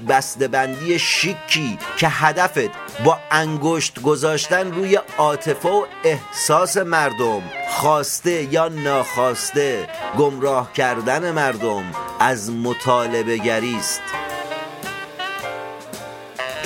بندی 0.53 0.99
شیکی 0.99 1.79
که 1.97 2.09
هدفت 2.09 2.71
با 3.05 3.19
انگشت 3.31 4.03
گذاشتن 4.03 4.73
روی 4.73 4.99
عاطفه 5.19 5.69
و 5.69 5.87
احساس 6.05 6.77
مردم 6.77 7.43
خواسته 7.71 8.53
یا 8.55 8.69
ناخواسته 8.69 9.89
گمراه 10.19 10.73
کردن 10.73 11.31
مردم 11.31 11.85
از 12.21 12.51
مطالبه 12.51 13.37
گریست 13.37 14.20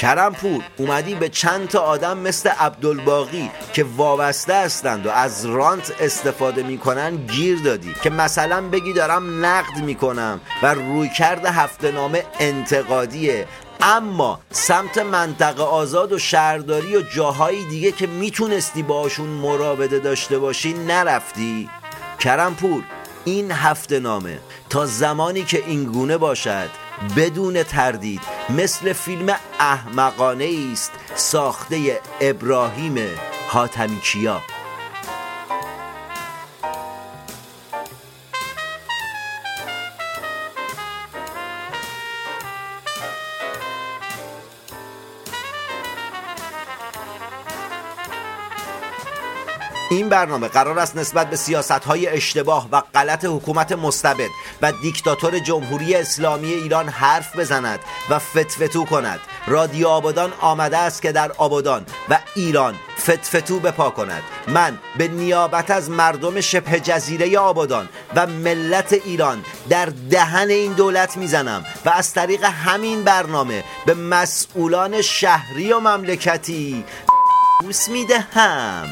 کرمپور 0.05 0.63
اومدی 0.77 1.15
به 1.15 1.29
چند 1.29 1.69
تا 1.69 1.81
آدم 1.81 2.19
مثل 2.19 2.49
عبدالباقی 2.49 3.51
که 3.73 3.85
وابسته 3.97 4.55
هستند 4.55 5.07
و 5.07 5.11
از 5.11 5.47
رانت 5.47 5.93
استفاده 6.01 6.63
می‌کنن 6.63 7.17
گیر 7.17 7.59
دادی. 7.59 7.95
که 8.03 8.11
مثلا 8.11 8.69
بگی 8.69 8.93
دارم 8.93 9.45
نقد 9.45 9.77
می‌کنم 9.77 10.41
و 10.63 10.75
روی 10.75 11.09
کرده 11.09 11.51
هفته 11.51 11.91
نامه 11.91 12.25
انتقادیه. 12.41 13.47
اما 13.81 14.41
سمت 14.51 14.99
منطقه 14.99 15.63
آزاد 15.63 16.13
و 16.13 16.19
شهرداری 16.19 16.97
و 16.97 17.03
جاهای 17.03 17.65
دیگه 17.65 17.93
که 17.93 18.07
می‌تونستی 18.07 18.83
باشون 18.83 19.29
مراوده 19.29 19.99
داشته 19.99 20.39
باشی 20.39 20.73
نرفتی. 20.73 21.71
کرمپور 22.21 22.83
این 23.25 23.51
هفته 23.51 24.01
نامه 24.01 24.39
تا 24.71 24.87
زمانی 24.87 25.45
که 25.45 25.65
این 25.67 25.85
گونه 25.85 26.17
باشد 26.17 26.84
بدون 27.17 27.63
تردید 27.63 28.21
مثل 28.51 28.93
فیلم 28.93 29.37
احمقانه 29.61 30.51
است 30.73 30.93
ساخته 31.15 32.01
ابراهیم 32.21 32.99
حاتمی 33.49 34.01
کیا 34.01 34.43
این 49.95 50.09
برنامه 50.09 50.49
قرار 50.49 50.79
است 50.79 50.97
نسبت 50.97 51.31
به 51.31 51.37
سیاست 51.37 51.71
های 51.71 52.09
اشتباه 52.09 52.69
و 52.73 52.83
غلط 52.95 53.25
حکومت 53.25 53.73
مستبد 53.73 54.31
و 54.63 54.73
دیکتاتور 54.73 55.39
جمهوری 55.39 55.95
اسلامی 55.95 56.53
ایران 56.53 56.89
حرف 56.89 57.37
بزند 57.39 57.81
و 58.11 58.19
فتفتو 58.19 58.85
کند. 58.85 59.21
رادیو 59.47 59.89
آبادان 59.89 60.33
آمده 60.41 60.79
است 60.79 61.03
که 61.03 61.13
در 61.13 61.33
آبادان 61.33 61.87
و 62.09 62.19
ایران 62.35 62.75
فتفتو 62.99 63.61
بپا 63.61 63.91
کند. 63.91 64.23
من 64.49 64.79
به 64.99 65.09
نیابت 65.09 65.71
از 65.71 65.91
مردم 65.91 66.41
شبه 66.41 66.81
جزیره 66.81 67.39
آبادان 67.39 67.89
و 68.17 68.27
ملت 68.27 68.93
ایران 68.93 69.45
در 69.69 69.87
دهن 70.11 70.51
این 70.51 70.73
دولت 70.73 71.17
می‌زنم 71.17 71.65
و 71.85 71.91
از 71.91 72.13
طریق 72.13 72.45
همین 72.45 73.03
برنامه 73.03 73.65
به 73.87 73.95
مسئولان 73.95 75.03
شهری 75.03 75.73
و 75.73 75.81
مملکتی 75.81 76.85
بوس 77.61 77.89
می‌دهم. 77.89 78.89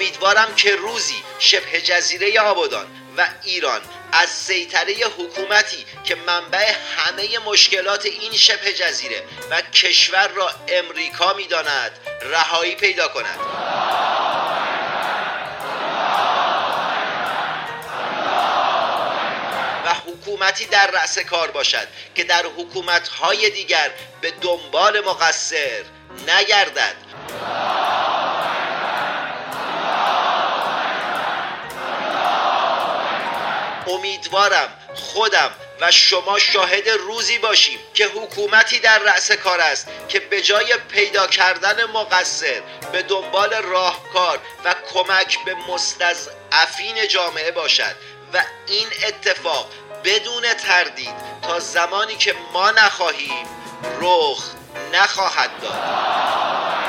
امیدوارم 0.00 0.54
که 0.54 0.76
روزی 0.76 1.22
شبه 1.38 1.80
جزیره 1.80 2.40
آبادان 2.40 2.86
و 3.16 3.28
ایران 3.44 3.80
از 4.12 4.28
سیطره 4.28 4.94
حکومتی 5.18 5.84
که 6.04 6.14
منبع 6.14 6.72
همه 6.96 7.38
مشکلات 7.38 8.06
این 8.06 8.32
شبه 8.32 8.72
جزیره 8.72 9.22
و 9.50 9.60
کشور 9.60 10.28
را 10.28 10.50
امریکا 10.68 11.32
می‌داند 11.32 11.90
رهایی 12.22 12.74
پیدا 12.74 13.08
کند. 13.08 13.38
و 19.84 19.94
حکومتی 19.94 20.66
در 20.66 20.90
رأس 20.90 21.18
کار 21.18 21.50
باشد 21.50 21.88
که 22.14 22.24
در 22.24 22.46
حکومتهای 22.46 23.50
دیگر 23.50 23.90
به 24.20 24.30
دنبال 24.30 25.00
مقصر 25.00 25.84
نگردد. 26.28 26.96
امیدوارم 33.90 34.68
خودم 34.94 35.50
و 35.80 35.90
شما 35.90 36.38
شاهد 36.38 36.88
روزی 36.88 37.38
باشیم 37.38 37.78
که 37.94 38.06
حکومتی 38.06 38.78
در 38.78 38.98
رأس 38.98 39.32
کار 39.32 39.60
است 39.60 39.88
که 40.08 40.20
به 40.20 40.40
جای 40.40 40.74
پیدا 40.88 41.26
کردن 41.26 41.84
مقصر 41.84 42.62
به 42.92 43.02
دنبال 43.02 43.54
راهکار 43.54 44.38
و 44.64 44.74
کمک 44.92 45.44
به 45.44 45.54
مستضعفین 45.54 47.08
جامعه 47.08 47.50
باشد 47.50 47.96
و 48.32 48.42
این 48.66 48.86
اتفاق 49.06 49.70
بدون 50.04 50.54
تردید 50.54 51.14
تا 51.42 51.60
زمانی 51.60 52.16
که 52.16 52.34
ما 52.52 52.70
نخواهیم 52.70 53.46
رخ 54.00 54.44
نخواهد 54.92 55.50
داد. 55.62 56.79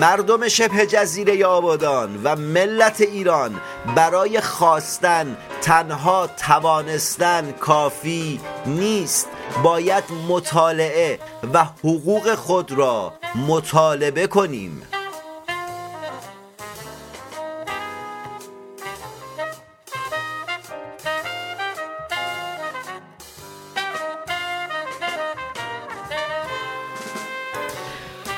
مردم 0.00 0.48
شبه 0.48 0.86
جزیره 0.86 1.46
آبادان 1.46 2.20
و 2.24 2.36
ملت 2.36 3.00
ایران 3.00 3.60
برای 3.96 4.40
خواستن 4.40 5.36
تنها 5.62 6.26
توانستن 6.26 7.52
کافی 7.52 8.40
نیست. 8.66 9.28
باید 9.62 10.04
مطالعه 10.28 11.18
و 11.54 11.64
حقوق 11.64 12.34
خود 12.34 12.72
را 12.72 13.12
مطالبه 13.48 14.26
کنیم. 14.26 14.82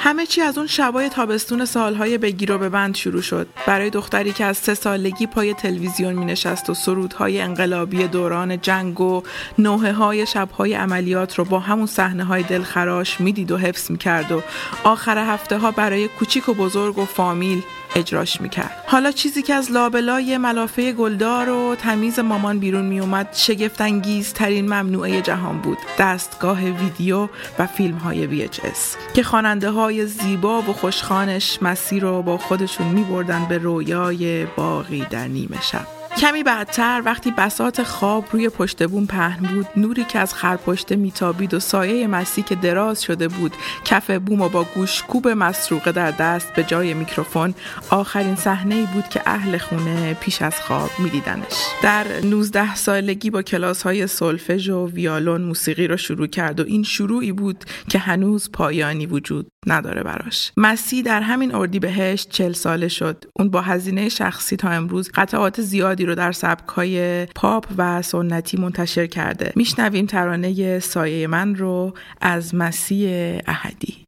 همه 0.07 0.27
چی 0.27 0.41
از 0.41 0.59
اون 0.59 0.67
شبای 0.67 1.09
تابستون 1.09 1.65
سالهای 1.65 2.19
بگیر 2.19 2.53
و 2.53 2.71
بند 2.71 2.95
شروع 2.95 3.23
شد. 3.23 3.49
برای 3.67 3.91
دختری 3.91 4.33
که 4.33 4.45
از 4.45 4.57
سه 4.57 4.75
سالگی 4.75 5.27
پای 5.27 5.55
تلویزیون 5.55 6.15
می 6.15 6.25
نشست 6.25 6.71
و 6.71 6.75
سرودهای 6.75 7.41
انقلابی 7.41 8.09
دوران 8.09 8.61
جنگ 8.61 9.01
و 9.01 9.23
نوه 9.59 9.93
های 9.93 10.27
شبهای 10.27 10.75
عملیات 10.75 11.39
رو 11.39 11.45
با 11.45 11.59
همون 11.59 11.87
صحنه 11.87 12.25
های 12.25 12.43
دلخراش 12.43 13.21
می‌دید 13.21 13.53
و 13.53 13.57
حفظ 13.57 13.91
می 13.91 13.99
کرد 13.99 14.33
و 14.33 14.43
آخر 14.85 15.19
هفته 15.19 15.59
ها 15.59 15.71
برای 15.71 16.09
کوچیک 16.09 16.49
و 16.49 16.55
بزرگ 16.55 16.99
و 16.99 17.05
فامیل 17.05 17.63
اجراش 17.97 18.41
می‌کرد. 18.41 18.85
حالا 18.87 19.11
چیزی 19.11 19.43
که 19.43 19.55
از 19.55 19.73
لابلای 19.73 20.39
ملافه 20.39 20.93
گلدار 20.93 21.49
و 21.49 21.75
تمیز 21.75 22.19
مامان 22.19 22.59
بیرون 22.59 22.85
میومد 22.85 23.29
شگفتانگیز 23.33 24.33
ترین 24.33 24.65
ممنوعه 24.65 25.21
جهان 25.21 25.59
بود. 25.59 25.79
دستگاه 25.99 26.65
ویدیو 26.65 27.29
و 27.59 27.67
فیلم 27.67 27.97
های 27.97 28.49
VHS 28.49 29.13
که 29.15 29.23
خواننده 29.23 29.71
های 29.71 29.96
زیبا 30.05 30.63
و 30.63 30.73
خوشخانش 30.73 31.59
مسیر 31.63 32.03
رو 32.03 32.23
با 32.23 32.39
خودشون 32.39 32.87
میبردن 32.87 33.47
به 33.49 33.59
رویای 33.59 34.47
باقی 34.47 35.07
در 35.11 35.29
نیمه 35.29 35.63
شب. 35.63 35.87
کمی 36.17 36.43
بعدتر 36.43 37.03
وقتی 37.05 37.31
بساط 37.31 37.83
خواب 37.83 38.25
روی 38.33 38.49
پشت 38.49 38.89
بوم 38.89 39.07
پهن 39.07 39.55
بود 39.55 39.67
نوری 39.77 40.05
که 40.05 40.19
از 40.19 40.35
خرپشته 40.35 40.97
میتابید 40.97 41.55
و 41.55 41.61
سایه 41.61 42.07
مسی 42.07 42.43
که 42.43 42.55
دراز 42.55 43.03
شده 43.03 43.29
بود 43.29 43.53
کف 43.85 44.11
بوم 44.11 44.41
و 44.41 44.49
با 44.49 44.65
گوشکوب 44.75 45.29
مسروقه 45.29 45.93
در 45.93 46.11
دست 46.11 46.55
به 46.55 46.65
جای 46.65 46.95
میکروفون 46.95 47.55
آخرین 47.91 48.37
صحنه 48.37 48.75
ای 48.75 48.87
بود 48.95 49.09
که 49.09 49.23
اهل 49.27 49.59
خونه 49.59 50.15
پیش 50.15 50.43
از 50.43 50.61
خواب 50.61 50.91
میدیدنش. 50.99 51.53
در 51.83 52.07
19 52.25 52.75
سالگی 52.75 53.31
با 53.31 53.43
کلاس 53.43 53.83
های 53.83 54.07
سولفژ 54.07 54.69
و 54.69 54.87
ویالون 54.87 55.43
موسیقی 55.43 55.87
رو 55.87 55.97
شروع 55.97 56.27
کرد 56.27 56.61
و 56.61 56.65
این 56.67 56.83
شروعی 56.83 57.33
بود 57.33 57.65
که 57.91 57.99
هنوز 57.99 58.53
پایانی 58.53 59.07
وجود 59.07 59.49
نداره 59.67 60.03
براش. 60.03 60.53
مسی 60.57 61.03
در 61.03 61.21
همین 61.21 61.55
اردیبهشت 61.55 62.31
چل 62.31 62.53
ساله 62.53 62.89
شد. 62.89 63.25
اون 63.39 63.51
با 63.51 63.61
هزینه 63.61 64.09
شخصی 64.09 64.57
تا 64.57 64.69
امروز 64.69 65.11
قطعات 65.15 65.61
زیادی 65.61 66.07
رو 66.07 66.15
در 66.15 66.33
سبکای 66.33 67.27
پاپ 67.27 67.67
و 67.79 68.03
سنتی 68.03 68.57
منتشر 68.57 69.07
کرده. 69.07 69.53
میشنویم 69.57 70.07
ترانه 70.07 70.79
سایه 70.79 71.27
من 71.27 71.55
رو 71.55 71.95
از 72.21 72.55
مسی 72.55 73.07
احدی. 73.47 74.07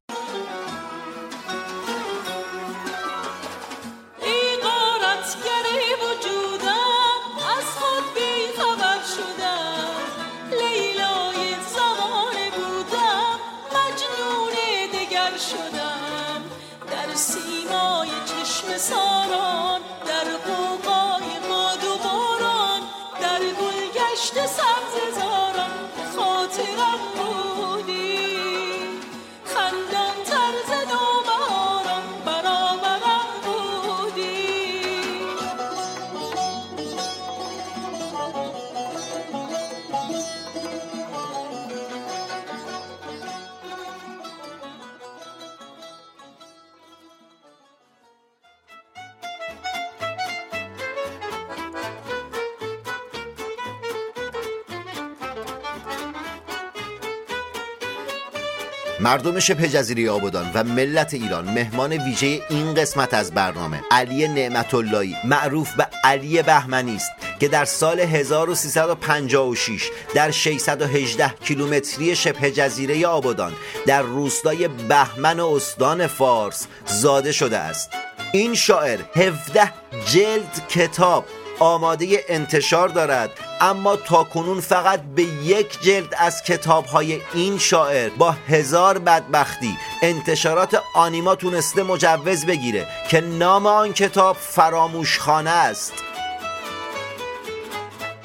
مردم 59.09 59.40
شبه 59.40 59.68
جزیره 59.68 60.11
آبادان 60.11 60.51
و 60.55 60.64
ملت 60.64 61.14
ایران 61.14 61.44
مهمان 61.44 61.92
ویژه 61.92 62.42
این 62.51 62.75
قسمت 62.75 63.14
از 63.14 63.35
برنامه 63.35 63.83
علی 63.90 64.29
نعمت 64.29 64.75
اللهی 64.75 65.16
معروف 65.25 65.75
به 65.75 65.87
علی 66.05 66.42
بهمنی 66.42 66.97
است 66.97 67.11
که 67.40 67.49
در 67.49 67.64
سال 67.64 68.01
1356 68.01 69.90
در 70.14 70.31
618 70.31 71.29
کیلومتری 71.29 72.16
شبه 72.16 72.51
جزیره 72.51 73.07
آبادان 73.07 73.53
در 73.87 74.03
روستای 74.03 74.68
بهمن 74.68 75.40
استان 75.40 76.07
فارس 76.07 76.66
زاده 76.87 77.33
شده 77.33 77.59
است. 77.59 77.90
این 78.33 78.55
شاعر 78.55 78.99
17 79.16 79.73
جلد 80.07 80.68
کتاب 80.68 81.25
آماده 81.59 82.25
انتشار 82.29 82.88
دارد. 82.88 83.31
اما 83.61 83.97
تا 83.97 84.25
کنون 84.25 84.61
فقط 84.61 85.03
به 85.03 85.23
یک 85.23 85.81
جلد 85.81 86.14
از 86.18 86.42
کتاب 86.42 86.85
های 86.87 87.21
این 87.35 87.59
شاعر 87.59 88.09
با 88.09 88.31
هزار 88.31 88.99
بدبختی 88.99 89.79
انتشارات 90.03 90.83
آنیما 90.94 91.35
تونسته 91.35 91.83
مجوز 91.83 92.47
بگیره 92.47 92.87
که 93.09 93.21
نام 93.21 93.66
آن 93.66 93.92
کتاب 93.92 94.37
فراموشخانه 94.37 95.51
است. 95.51 95.92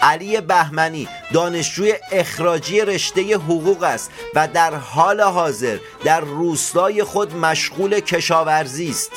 علی 0.01 0.41
بهمنی 0.41 1.07
دانشجوی 1.33 1.93
اخراجی 2.11 2.81
رشته 2.81 3.35
حقوق 3.35 3.83
است 3.83 4.11
و 4.35 4.47
در 4.47 4.75
حال 4.75 5.21
حاضر 5.21 5.77
در 6.03 6.19
روستای 6.19 7.03
خود 7.03 7.35
مشغول 7.35 7.99
کشاورزی 7.99 8.89
است. 8.89 9.11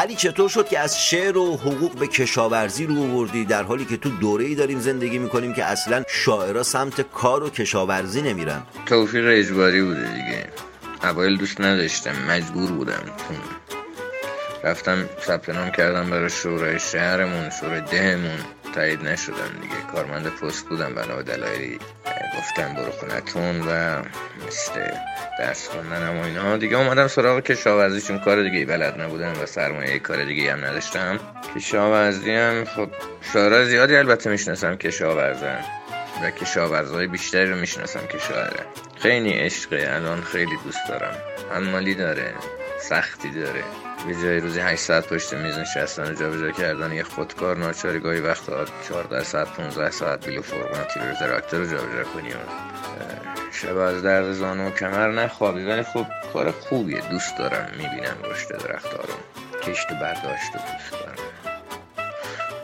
علی 0.00 0.14
چطور 0.14 0.48
شد 0.48 0.68
که 0.68 0.78
از 0.78 1.02
شعر 1.02 1.38
و 1.38 1.56
حقوق 1.56 1.98
به 1.98 2.06
کشاورزی 2.06 2.86
رو 2.86 3.02
آوردی؟ 3.02 3.44
در 3.44 3.62
حالی 3.62 3.84
که 3.84 3.96
تو 3.96 4.08
دوره 4.08 4.44
ای 4.44 4.54
داریم 4.54 4.80
زندگی 4.80 5.18
می‌کنیم 5.18 5.54
که 5.54 5.64
اصلا 5.64 6.04
شاعرها 6.08 6.62
سمت 6.62 7.00
کار 7.00 7.42
و 7.42 7.50
کشاورزی 7.50 8.22
نمیرن. 8.22 8.62
توفیق 8.86 9.24
اجباری 9.28 9.82
بوده 9.82 10.14
دیگه. 10.14 10.46
اوایل 11.02 11.36
دوست 11.36 11.60
نداشتم 11.60 12.14
مجبور 12.28 12.70
بودم. 12.70 13.02
رفتم 14.64 15.08
ثبت 15.26 15.48
نام 15.48 15.70
کردم 15.70 16.10
برای 16.10 16.30
شورای 16.30 16.78
شهرمون 16.78 17.50
شورای 17.50 17.80
دهمون. 17.80 18.38
تایید 18.74 19.02
نشدم 19.02 19.60
دیگه. 19.62 19.74
کارمند 19.92 20.26
پست 20.26 20.66
بودم 20.68 20.94
بنا 20.94 21.22
دلایلی 21.22 21.78
گفتم 22.38 22.74
برو 22.74 22.90
خونتون 22.90 23.60
و 23.60 24.02
مثل 24.46 24.90
درس 25.38 25.68
خوندنم 25.68 26.18
و 26.18 26.24
اینا. 26.24 26.56
دیگه 26.56 26.76
اومدم 26.76 27.08
سراغ 27.08 27.40
کشاورزی 27.40 28.00
چون 28.00 28.18
کار 28.18 28.42
دیگه 28.42 28.66
بلد 28.66 29.00
نبودم 29.00 29.32
و 29.42 29.46
سرمایه 29.46 29.98
کار 29.98 30.24
دیگه 30.24 30.52
هم 30.52 30.64
نداشتم. 30.64 31.20
کشاورزی 31.56 32.30
هم 32.30 32.64
خب 32.64 32.88
شعرها 33.32 33.64
زیادی 33.64 33.96
البته 33.96 34.30
می‌شناسم 34.30 34.76
کشاورزن 34.76 35.64
و 36.22 36.30
کشاورزهای 36.30 37.06
بیشتری 37.06 37.50
رو 37.50 37.56
می‌شناسم 37.56 38.06
که 38.06 38.18
شاعرن 38.18 38.66
خیلی 38.98 39.32
عشقه 39.32 39.88
الان 39.90 40.22
خیلی 40.22 40.58
دوست 40.64 40.88
دارم. 40.88 41.16
مالی 41.72 41.94
داره 41.94 42.34
سختی 42.80 43.30
داره. 43.30 43.64
جای 44.08 44.40
روزی 44.40 44.60
8 44.60 44.82
ساعت 44.82 45.06
پشت 45.06 45.34
میز 45.34 45.58
نشستن 45.58 46.10
و 46.10 46.14
جابجا 46.14 46.50
کردن 46.50 46.92
یه 46.92 47.02
خودکار 47.02 47.56
ناچاری 47.56 48.00
گاهی 48.00 48.20
وقتا 48.20 48.64
14 48.88 49.24
ساعت 49.24 49.48
15 49.48 49.90
ساعت 49.90 50.26
بیلو 50.26 50.42
فرمان 50.42 50.84
تیر 50.94 51.14
تراکتور 51.14 51.60
رو 51.60 51.66
جابجا 51.66 52.04
کنیم 52.04 52.36
شب 53.52 53.76
از 53.76 54.02
درد 54.02 54.32
زانو 54.32 54.68
و 54.68 54.70
کمر 54.70 55.10
نخوابی. 55.10 55.64
ولی 55.64 55.82
خب 55.82 56.06
کار 56.32 56.50
خوبیه. 56.50 57.00
دوست 57.10 57.38
دارم 57.38 57.70
می‌بینم 57.72 58.16
رشد 58.24 58.66
درخت 58.66 58.92
رو 58.92 59.14
کشت 59.62 59.92
و 59.92 59.94
برداشت 59.94 60.52
دوست 60.52 60.92
دارم. 60.92 61.14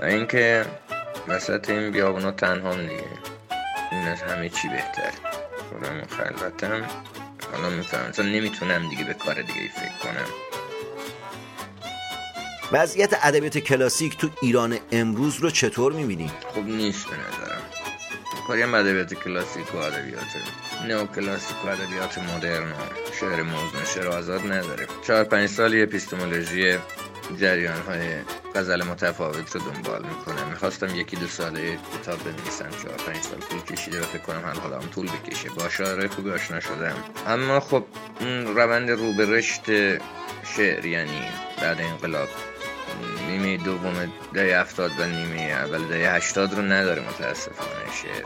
و 0.01 0.05
اینکه 0.05 0.65
وسط 1.29 1.71
این 1.71 1.91
بیابونا 1.91 2.31
تنها 2.31 2.75
دیگه. 2.75 3.05
این 3.93 4.09
از 4.09 4.23
همه 4.23 4.49
چی 4.49 4.69
بهتر. 4.69 5.11
خودم 5.71 6.03
خلوتم 6.17 6.85
حالا 7.53 7.71
می‌فهمم. 7.71 8.29
نمی‌تونم 8.33 8.89
دیگه 8.89 9.05
به 9.05 9.15
کار 9.15 9.35
دیگه 9.35 9.69
فکر 9.77 9.99
کنم. 10.03 10.56
وضعیت 12.73 13.15
ادبیات 13.23 13.59
کلاسیک 13.59 14.19
تو 14.19 14.29
ایران 14.43 14.79
امروز 14.93 15.37
رو 15.37 15.51
چطور 15.51 15.93
می‌بینی؟ 15.93 16.31
خوب 16.55 16.67
نیست 16.67 17.07
به 17.07 17.13
نظرم. 17.13 17.63
کاری 18.47 18.63
هم 18.63 18.75
ادبیات 18.75 19.15
کلاسیک 19.15 19.75
و 19.75 19.77
ادبیات 19.77 20.25
نو 20.89 21.07
کلاسیک 21.07 21.65
و 21.65 21.69
ادبیات 21.69 22.19
مدرن 22.19 22.71
و 22.71 22.75
شعر 23.21 23.43
موزن 23.43 23.85
شعر 23.95 24.09
آزاد 24.09 24.53
نداره. 24.53 24.87
چهار 25.07 25.25
پنج 25.25 25.49
سال 25.49 25.83
اپیستمولوژی 25.83 26.79
جریان 27.41 27.81
های 27.81 28.07
غزل 28.55 28.83
متفاوت 28.85 29.57
رو 29.57 29.61
دنبال 29.61 30.03
می‌کنم 30.03 30.49
می‌خواستم 30.51 30.95
یکی 30.95 31.17
دو 31.17 31.27
ساله 31.27 31.79
کتاب 32.03 32.19
بنویسم 32.25 32.71
چهار 32.83 32.97
پنج 33.07 33.23
سال 33.23 33.41
طول 33.41 33.77
کشیده 33.77 34.01
و 34.01 34.05
فکر 34.05 34.23
کنم 34.23 34.43
حال 34.45 34.57
حالا 34.57 34.81
هم 34.81 34.89
طول 34.89 35.07
بکشه. 35.07 35.49
با 35.51 35.69
شاعرهای 35.69 36.09
خوبی 36.09 36.31
آشنا 36.31 36.61
شدم. 36.61 36.97
اما 37.27 37.61
خب 37.61 37.85
روند 38.55 38.91
رو 38.91 39.13
به 39.13 39.43
شعر 40.57 40.87
یعنی 40.87 41.23
بعد 41.63 41.81
انقلاب 41.81 42.29
نیمه 43.27 43.57
دوم 43.57 44.13
دهه 44.35 44.61
هفتاد 44.61 44.91
و 44.99 45.07
نیمه 45.07 45.41
اول 45.41 45.85
دهه 45.85 46.15
هشتاد 46.15 46.55
رو 46.55 46.63
نداره 46.63 47.03
متاسفانه 47.03 47.93
شعر. 48.03 48.25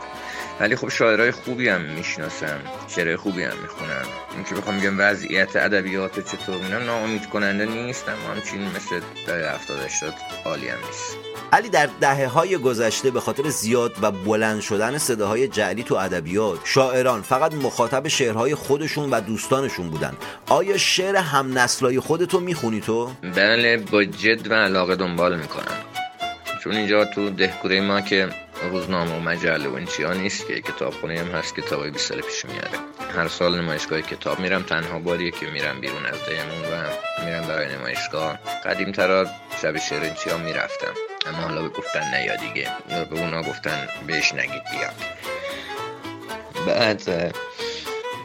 ولی 0.61 0.75
خب 0.75 0.89
شاعرای 0.89 1.31
خوبی 1.31 1.69
هم 1.69 1.81
می‌شناسم 1.81 2.59
شعر 2.87 3.15
خوبی 3.15 3.43
هم 3.43 3.57
می‌خونم. 3.61 4.05
این 4.35 4.43
که 4.43 4.55
بخوام 4.55 4.79
بگم 4.79 4.99
وضعیت 4.99 5.55
ادبیات 5.55 6.19
چطور 6.19 6.55
اینا 6.55 6.79
ناامید 6.79 7.29
کننده 7.29 7.65
نیست 7.65 8.09
اما 8.09 8.33
همچین 8.33 8.61
مثل 8.61 8.99
دهه 9.27 9.53
هفتاد 9.53 9.79
هشتاد 9.79 10.13
عالی 10.45 10.67
هم 10.67 10.77
نیست. 10.87 11.17
علی 11.53 11.69
در 11.69 11.89
دهه 12.01 12.27
های 12.27 12.57
گذشته 12.57 13.11
به 13.11 13.19
خاطر 13.19 13.49
زیاد 13.49 13.91
و 14.01 14.11
بلند 14.11 14.61
شدن 14.61 14.97
صداهای 14.97 15.47
جعلی 15.47 15.83
تو 15.83 15.95
ادبیات 15.95 16.59
شاعران 16.63 17.21
فقط 17.21 17.53
مخاطب 17.53 18.07
شعرهای 18.07 18.55
خودشون 18.55 19.09
و 19.09 19.21
دوستانشون 19.21 19.89
بودن. 19.89 20.13
آیا 20.49 20.77
شعر 20.77 21.15
هم 21.15 21.57
نسلای 21.57 21.99
خودتو 21.99 22.39
می‌خونی 22.39 22.81
تو؟ 22.81 23.11
بله 23.35 23.77
با 23.77 24.03
جد 24.03 24.51
و 24.51 24.53
علاقه 24.53 24.95
دنبال 24.95 25.39
می‌کنم. 25.39 25.77
چون 26.63 26.75
اینجا 26.75 27.05
تو 27.05 27.29
دهکوره 27.29 27.81
ما 27.81 28.01
که 28.01 28.29
روزنامه 28.69 29.15
و 29.15 29.19
مجله 29.19 29.69
و 29.69 29.75
این 29.75 29.85
چیا 29.85 30.13
نیست 30.13 30.47
که 30.47 30.61
کتابخونه 30.61 31.19
هم 31.19 31.27
هست 31.27 31.55
کتابای 31.55 31.91
20 31.91 32.09
سال 32.09 32.21
پیش 32.21 32.45
میاره. 32.45 32.79
هر 33.15 33.27
سال 33.27 33.61
نمایشگاه 33.61 34.01
کتاب 34.01 34.39
میرم 34.39 34.63
تنها 34.63 34.99
باریه 34.99 35.31
که 35.31 35.45
میرم 35.45 35.79
بیرون 35.81 36.05
از 36.05 36.25
دهمون 36.25 36.61
و 36.61 36.89
میرم 37.25 37.47
برای 37.47 37.75
نمایشگاه. 37.75 38.39
قدیم 38.65 38.91
ترا 38.91 39.27
شب 39.61 39.77
شرنچی 39.77 40.29
ها 40.29 40.37
می‌رفتم. 40.37 40.93
اما 41.25 41.37
حالا 41.37 41.69
گفتن 41.69 42.15
نیا 42.15 42.35
دیگه 42.35 42.67
به 43.09 43.19
اونا 43.19 43.41
گفتن 43.41 43.87
بهش 44.07 44.33
نگید 44.33 44.63
بیاد 44.71 44.95
بعد 46.67 47.35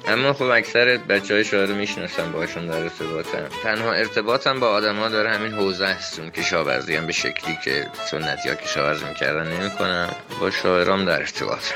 اما 0.09 0.33
خب 0.33 0.43
اکثر 0.43 0.97
بچه 0.97 1.35
های 1.35 1.45
شاعر 1.45 1.73
می‌شناسم 1.73 2.33
باشون 2.33 2.67
در 2.67 2.83
ارتباطم 2.83 3.49
تنها 3.63 3.93
ارتباطم 3.93 4.61
با 4.61 4.69
آدما 4.69 5.09
داره 5.09 5.31
همین 5.31 5.53
حوزه 5.53 5.87
است. 5.87 6.21
که 6.21 6.31
کشاورزی 6.31 6.97
هم 6.97 7.07
به 7.07 7.13
شکلی 7.13 7.59
که 7.65 7.87
سنتی 8.11 8.49
ها 8.49 8.55
کشاورزی 8.55 9.05
می‌کردن 9.05 9.53
نمی‌کنم 9.53 10.11
با 10.41 10.51
شاعرام 10.51 11.05
در 11.05 11.19
ارتباطم. 11.19 11.75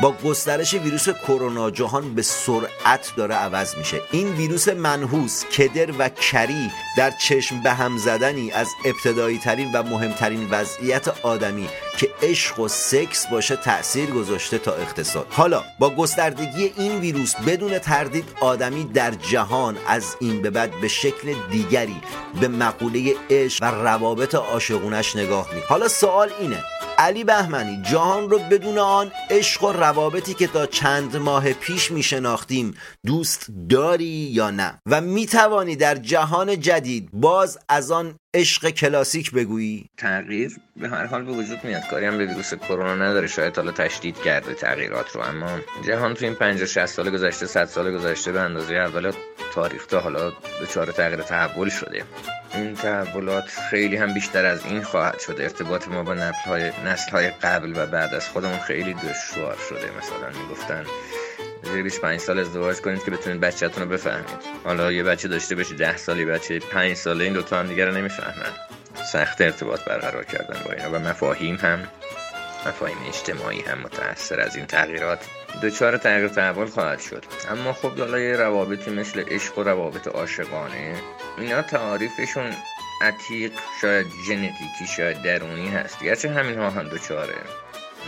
با 0.00 0.12
گسترش 0.24 0.74
ویروس 0.74 1.08
کرونا 1.08 1.70
جهان 1.70 2.14
به 2.14 2.22
سرعت 2.22 3.12
داره 3.16 3.34
عوض 3.34 3.76
میشه. 3.76 4.00
این 4.10 4.28
ویروس 4.28 4.68
منحوس 4.68 5.44
کدر 5.44 5.90
و 5.98 6.08
کری 6.08 6.70
در 6.96 7.10
چشم 7.10 7.62
به 7.62 7.72
هم 7.72 7.98
زدنی 7.98 8.50
از 8.50 8.68
ابتدایی 8.84 9.38
ترین 9.38 9.72
و 9.72 9.82
مهمترین 9.82 10.48
وضعیت 10.50 11.08
آدمی 11.08 11.68
که 11.98 12.08
عشق 12.22 12.60
و 12.60 12.68
سکس 12.68 13.26
باشه 13.26 13.56
تاثیر 13.56 14.10
گذاشته 14.10 14.58
تا 14.58 14.72
اقتصاد. 14.72 15.26
حالا 15.30 15.64
با 15.78 15.90
گستردگی 15.90 16.72
این 16.76 17.00
ویروس 17.00 17.34
بدون 17.36 17.78
تردید 17.78 18.28
آدمی 18.40 18.84
در 18.84 19.10
جهان 19.10 19.76
از 19.86 20.16
این 20.20 20.42
به 20.42 20.50
بعد 20.50 20.80
به 20.80 20.88
شکل 20.88 21.34
دیگری 21.50 22.00
به 22.40 22.48
مقوله 22.48 23.14
عشق 23.30 23.62
و 23.62 23.66
روابط 23.66 24.34
عاشقونش 24.34 25.16
نگاه 25.16 25.54
می 25.54 25.60
حالا 25.68 25.88
سوال 25.88 26.30
اینه 26.40 26.64
علی 27.00 27.24
بهمنی 27.24 27.82
جهان 27.82 28.30
رو 28.30 28.38
بدون 28.38 28.78
آن 28.78 29.12
عشق 29.30 29.64
و 29.64 29.72
روابطی 29.72 30.34
که 30.34 30.46
تا 30.46 30.66
چند 30.66 31.16
ماه 31.16 31.52
پیش 31.52 31.90
می 31.90 32.02
شناختیم 32.02 32.74
دوست 33.06 33.46
داری 33.68 34.04
یا 34.04 34.50
نه؟ 34.50 34.80
و 34.86 35.00
می 35.00 35.26
توانی 35.26 35.76
در 35.76 35.94
جهان 35.94 36.60
جدید 36.60 37.08
باز 37.12 37.58
از 37.68 37.90
آن 37.90 38.14
عشق 38.34 38.70
کلاسیک 38.70 39.32
بگویی. 39.32 39.90
تغییر 39.96 40.56
به 40.76 40.88
هر 40.88 41.06
حال 41.06 41.24
به 41.24 41.32
وجود 41.32 41.64
میاد. 41.64 41.82
کاری 41.90 42.06
هم 42.06 42.18
به 42.18 42.26
ویروس 42.26 42.54
کرونا 42.54 42.94
نداره. 42.94 43.26
شاید 43.26 43.56
حالا 43.56 43.72
تشدید 43.72 44.16
کرده 44.16 44.54
تغییرات 44.54 45.16
رو. 45.16 45.20
اما 45.20 45.60
جهان 45.86 46.14
تو 46.14 46.24
این 46.24 46.34
50 46.34 46.66
60 46.66 46.86
سال 46.86 47.10
گذشته 47.10 47.46
100 47.46 47.64
سال 47.64 47.96
گذشته 47.96 48.32
به 48.32 48.40
اندازه 48.40 48.74
اول 48.74 49.12
تاریخ 49.54 49.86
تا 49.86 50.00
حالا 50.00 50.32
چهار 50.74 50.92
تغییر 50.92 51.22
تحول 51.22 51.68
شده. 51.68 52.04
این 52.54 52.74
تحولات 52.74 53.44
خیلی 53.70 53.96
هم 53.96 54.14
بیشتر 54.14 54.44
از 54.44 54.66
این 54.66 54.82
خواهد 54.82 55.18
شد. 55.18 55.36
ارتباط 55.40 55.88
ما 55.88 56.02
با 56.02 56.14
نسل 56.84 57.10
های 57.12 57.30
قبل 57.30 57.72
و 57.76 57.86
بعد 57.86 58.14
از 58.14 58.28
خودمون 58.28 58.58
خیلی 58.58 58.94
دشوار 58.94 59.56
شده. 59.68 59.90
مثلا 59.98 60.42
می‌گفتن 60.42 60.84
زیر 61.62 61.82
25 61.82 62.20
سال 62.20 62.38
ازدواج 62.38 62.76
کنید 62.76 63.04
که 63.04 63.10
بتونید 63.10 63.40
بچهتون 63.40 63.82
رو 63.82 63.88
بفهمید. 63.88 64.38
حالا 64.64 64.92
یه 64.92 65.02
بچه 65.02 65.28
داشته 65.28 65.54
باشی 65.54 65.74
10 65.74 65.96
سالی 65.96 66.24
بچه 66.24 66.58
5 66.58 66.94
ساله 66.94 67.24
این 67.24 67.32
دوتا 67.32 67.60
هم 67.60 67.66
دیگر 67.66 67.86
رو 67.86 67.94
نمی‌فهمن. 67.94 68.52
سخت 69.12 69.40
ارتباط 69.40 69.84
برقرار 69.84 70.24
کردن 70.24 70.60
با 70.64 70.72
اینا 70.72 70.90
و 70.90 70.98
مفاهیم 70.98 71.54
هم 71.54 71.88
مفاهیم 72.66 72.96
اجتماعی 73.08 73.60
هم 73.60 73.78
متأثر 73.78 74.40
از 74.40 74.56
این 74.56 74.66
تغییرات. 74.66 75.18
دچار 75.62 75.96
تغییر 75.96 76.28
تحول 76.28 76.66
خواهد 76.66 77.00
شد. 77.00 77.24
اما 77.50 77.72
خب 77.72 77.98
حالا 77.98 78.18
یه 78.18 78.36
روابطی 78.36 78.90
مثل 78.90 79.24
عشق 79.28 79.58
و 79.58 79.62
روابط 79.62 80.08
عاشقانه 80.08 80.94
اینا 81.38 81.62
تعاریفشون 81.62 82.50
عتیق 83.02 83.52
شاید 83.80 84.06
ژنتیکی 84.26 84.86
شاید 84.96 85.22
درونی 85.22 85.68
هست. 85.68 86.04
گرچه 86.04 86.30
همین 86.30 86.58
ها 86.58 86.70
هم 86.70 86.88
دچاره 86.88 87.34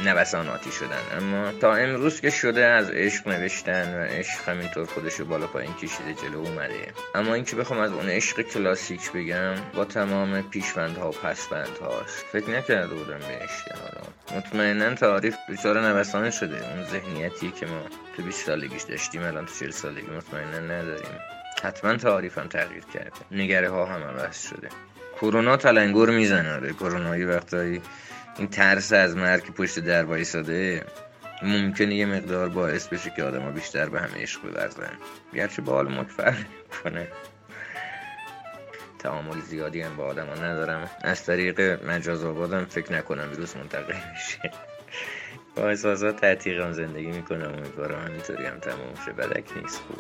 نوساناتی 0.05 0.73
شدن. 0.73 1.03
اما 1.19 1.53
تا 1.53 1.75
امروز 1.75 2.21
که 2.21 2.31
شده 2.31 2.65
از 2.65 2.91
عشق 2.91 3.29
نوشتن 3.29 3.99
و 3.99 4.05
عشق 4.05 4.49
همینطور 4.49 4.87
خودشو 4.87 5.25
بالا 5.25 5.47
پایین 5.47 5.75
کشیده 5.75 6.15
جلو 6.15 6.39
اومده. 6.39 6.93
اما 7.15 7.35
اینکه 7.35 7.57
بخوام 7.57 7.81
از 7.81 7.93
اون 7.93 8.09
عشق 8.09 8.43
کلاسیک 8.43 9.13
بگم 9.13 9.55
با 9.75 9.85
تمام 9.85 10.43
پیشوندها 10.43 11.09
و 11.09 11.13
پسوندهاش 11.13 12.09
فکر 12.33 12.51
نکرده 12.51 12.95
بودم 12.95 13.19
به 13.19 13.49
حالا. 13.75 14.39
مطمئنا 14.39 14.95
تعریف 14.95 15.37
دچار 15.49 15.81
نوسان 15.81 16.31
شده. 16.31 16.73
اون 16.75 16.85
ذهنیتی 16.85 17.51
که 17.51 17.67
ما 17.67 17.83
تو 18.17 18.23
20 18.23 18.47
سالگیش 18.47 18.83
داشتیم 18.83 19.23
الان 19.23 19.47
تو 19.47 19.55
40 19.55 19.71
سالگی 19.71 20.11
مطمئنا 20.11 20.59
نداریم. 20.59 21.21
حتما 21.63 21.97
تعریفم 21.97 22.47
تغییر 22.47 22.85
کرده. 22.95 23.11
نگره 23.31 23.71
ها 23.71 23.87
هم 23.87 24.03
عوض 24.03 24.43
شده. 24.49 24.69
کرونا 25.21 25.57
تلنگر 25.57 26.11
می‌زنه. 26.11 26.55
آره 26.55 26.73
کرونا 26.73 27.29
وقتایی 27.29 27.83
این 28.39 28.49
ترس 28.49 28.93
از 28.93 29.17
مرگ 29.17 29.55
پشت 29.55 29.79
در 29.79 30.05
وایساده 30.05 30.85
ممکنه 31.43 31.95
یه 31.95 32.07
مقدار 32.07 32.49
باعث 32.49 32.89
بشه 32.89 33.13
که 33.17 33.25
آدما 33.25 33.51
بیشتر 33.51 33.89
به 33.89 34.01
همه 34.01 34.23
عشق 34.23 34.41
بورزن. 34.43 34.93
گرچه 35.35 35.63
با 35.63 35.73
حال 35.73 36.05
فرق 36.05 36.37
کنه 36.85 37.09
تعامل 38.99 39.41
زیادی 39.41 39.81
هم 39.81 39.97
با 39.97 40.05
آدما 40.05 40.35
ندارم. 40.35 40.91
از 41.03 41.25
طریق 41.25 41.61
مجاز 41.87 42.25
آبادم 42.25 42.65
فکر 42.65 42.93
نکنم 42.93 43.29
ویروس 43.31 43.57
منتقل 43.57 43.95
میشه. 44.13 44.51
با 45.57 45.69
احساسات 45.69 46.21
تعتیقم 46.21 46.73
زندگی 46.73 47.07
می‌کنم. 47.07 47.53
امیدوارم 47.53 48.07
همینطوری 48.07 48.47
هم 48.47 48.59
تمام 48.59 48.95
شه. 49.05 49.13
بدک 49.13 49.57
نیست. 49.57 49.79
خوب. 49.79 49.99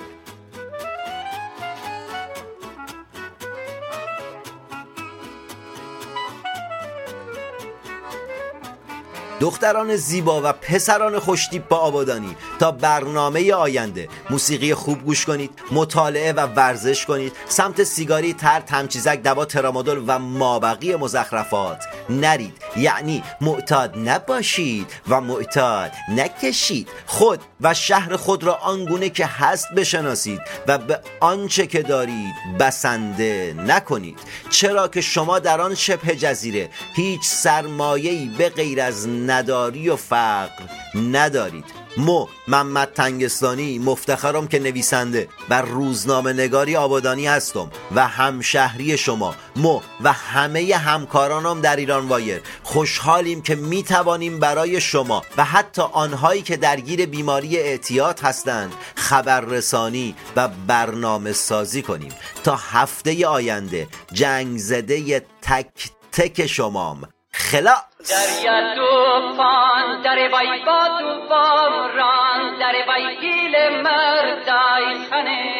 دختران 9.42 9.96
زیبا 9.96 10.40
و 10.44 10.52
پسران 10.52 11.18
خوشتیپ 11.18 11.68
با 11.68 11.76
آبادانی. 11.76 12.36
تا 12.62 12.70
برنامه 12.70 13.52
آینده. 13.52 14.08
موسیقی 14.30 14.74
خوب 14.74 15.04
گوش 15.04 15.24
کنید 15.24 15.50
مطالعه 15.72 16.32
و 16.32 16.46
ورزش 16.46 17.06
کنید. 17.06 17.32
سمت 17.48 17.84
سیگاری 17.84 18.34
تر 18.34 18.60
تمچیزک 18.60 19.22
دوا 19.22 19.44
ترامادول 19.44 20.04
و 20.06 20.18
مابقی 20.18 20.96
مزخرفات. 20.96 21.84
نرید. 22.10 22.54
یعنی 22.76 23.22
معتاد 23.40 23.98
نباشید 23.98 24.86
و 25.08 25.20
معتاد 25.20 25.92
نکشید. 26.08 26.88
خود 27.06 27.40
و 27.60 27.74
شهر 27.74 28.16
خود 28.16 28.44
را 28.44 28.54
آنگونه 28.54 29.08
که 29.08 29.26
هست 29.26 29.68
بشناسید 29.76 30.40
و 30.66 30.78
به 30.78 31.00
آنچه 31.20 31.66
که 31.66 31.82
دارید 31.82 32.34
بسنده 32.60 33.54
نکنید. 33.66 34.18
چرا 34.50 34.88
که 34.88 35.00
شما 35.00 35.38
در 35.38 35.60
آن 35.60 35.74
شبه 35.74 36.16
جزیره 36.16 36.70
هیچ 36.94 37.22
سرمایه‌ای 37.24 38.30
به 38.38 38.48
غیر 38.48 38.80
از 38.80 39.08
نداری 39.08 39.88
و 39.88 39.96
فقر 39.96 40.64
ندارید. 41.12 41.81
مو 41.96 42.26
محمد 42.48 42.92
تنگستانی 42.92 43.78
مفتخرم 43.78 44.48
که 44.48 44.58
نویسنده 44.58 45.28
بر 45.48 45.62
روزنامه 45.62 46.32
نگاری 46.32 46.76
آبادانی 46.76 47.26
هستم 47.26 47.70
و 47.94 48.06
همشهری 48.06 48.98
شما. 48.98 49.34
مو 49.56 49.80
و 50.00 50.12
همه 50.12 50.74
همکارانم 50.76 51.60
در 51.60 51.76
ایران 51.76 52.08
وایر. 52.08 52.40
خوشحالیم 52.62 53.42
که 53.42 53.54
می 53.54 53.82
توانیم 53.82 54.40
برای 54.40 54.80
شما 54.80 55.22
و 55.36 55.44
حتی 55.44 55.82
آنهایی 55.82 56.42
که 56.42 56.56
درگیر 56.56 57.06
بیماری 57.06 57.58
اعتیاد 57.58 58.20
هستند 58.20 58.74
خبررسانی 58.94 60.14
و 60.36 60.48
برنامه 60.66 61.32
سازی 61.32 61.82
کنیم. 61.82 62.12
تا 62.44 62.56
هفته 62.56 63.26
آینده 63.26 63.88
جنگ 64.12 64.58
زده 64.58 65.26
تک 65.42 65.90
تک 66.12 66.46
شمام. 66.46 67.08
خلا 67.52 67.76
دریا 68.10 68.74
توفان 68.74 70.02
در 70.02 70.28
وای 70.28 70.64
با 70.66 70.88
تو 71.00 71.28
باران 71.28 72.58
در 72.58 72.74
وای 72.88 73.16
گیل 73.20 73.68
مردای 73.82 74.94
خنه. 75.10 75.52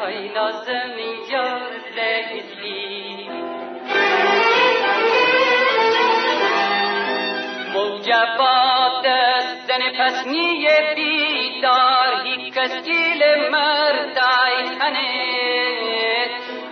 های 0.00 0.28
لازمی 0.28 1.14
یا 1.30 1.58
لیلی 1.96 3.28
موجبات 7.74 9.06
زن 9.68 9.82
پسنی 9.98 10.68
بیدار 10.94 12.22
هی 12.24 12.50
کس 12.50 12.84
گیل 12.84 13.50
مردای 13.50 14.78
خنه. 14.78 15.30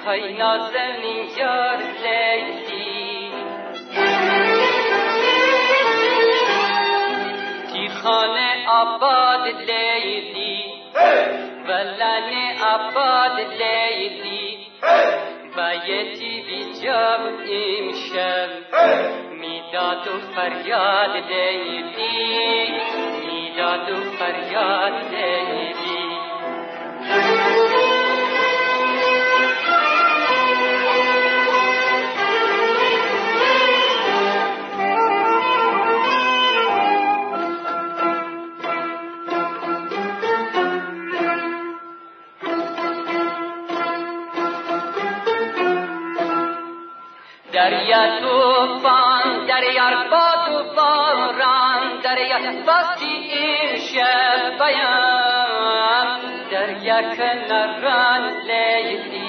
های 0.06 0.32
لازمی 0.32 1.28
یا 1.36 1.76
خانه 8.08 8.68
آباد 8.68 9.46
لیلی. 9.70 10.64
ولن 11.68 12.30
آباد 12.74 13.40
لیلی. 13.60 14.58
بایتی 15.56 16.64
جاب 16.82 17.20
امشب. 17.50 18.48
می‌داد 19.30 20.08
و 20.08 20.18
فریاد 20.34 21.16
لیلی. 21.16 22.72
می‌داد 23.26 23.90
و 23.90 23.96
فریاد 24.18 25.14
لیلی. 25.14 25.87
دریا 47.70 48.20
توفان 48.20 49.46
دریا 49.46 49.90
با 50.10 50.26
تو 50.46 50.74
باران 50.76 52.00
دریا 52.02 52.38
باستی 52.66 53.06
این 53.06 53.80
شب 53.80 54.58
بیان 54.58 56.20
دریا 56.50 57.02
کناران 57.16 58.22
لیلی. 58.46 59.28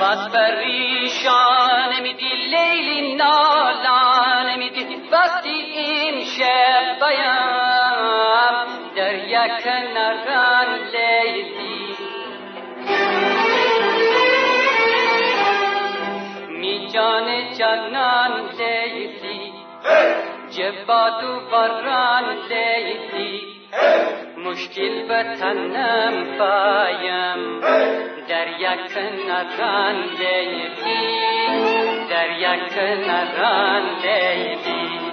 باز 0.00 0.32
پریشان 0.32 2.02
میدی 2.02 2.28
لیلی 2.28 3.14
نالان 3.14 4.58
میدی 4.58 4.96
باستی 5.12 5.48
این 5.50 6.24
شب 6.24 6.98
بیان 7.00 8.66
دریا 8.96 9.48
کناران 9.48 10.57
جان 17.58 17.78
جانان 17.78 18.32
لیلی 18.58 19.52
جبادو 20.50 21.40
بران 21.52 22.24
لیلی 22.48 23.42
مشکل 24.44 25.08
به 25.08 25.22
تنم 25.40 26.38
بایم. 26.38 27.60
در 28.28 28.48
یک 28.48 28.98
نران 29.28 29.96
لیلی 30.18 31.18
در 32.10 32.30
یک 32.30 32.78
نران 33.08 33.82
لیلی 34.02 35.07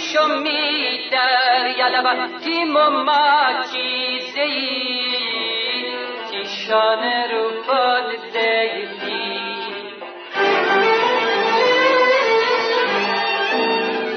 شمی 0.00 1.10
در 1.12 1.66
یلبا 1.78 2.38
تیم 2.44 2.76
و 2.76 2.90
ما 2.90 3.64
چیزی. 3.72 4.80
تیشان 6.30 7.02
رو 7.30 7.50
باد 7.68 8.10
لیلی 8.34 9.40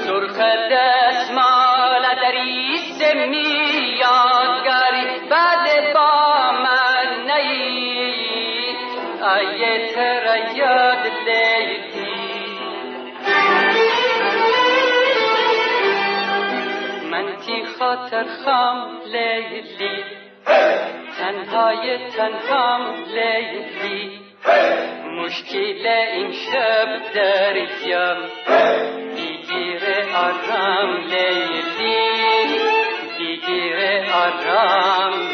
سرخ 0.06 0.38
دستمال 0.70 2.02
دری 2.22 2.78
سمی 2.98 3.63
خاطر 17.78 18.24
خام 18.44 19.00
لیلی. 19.06 20.04
تنهای 21.18 21.98
تنهام 22.16 22.94
لیلی. 23.04 24.20
مشکل 25.18 25.86
این 25.86 26.32
شب 26.32 27.12
دریم 27.14 28.16
بیگیر 29.16 29.82
آرام 30.16 30.96
لیلی. 30.96 32.60
بیگیر 33.18 33.76
آرام 34.12 35.33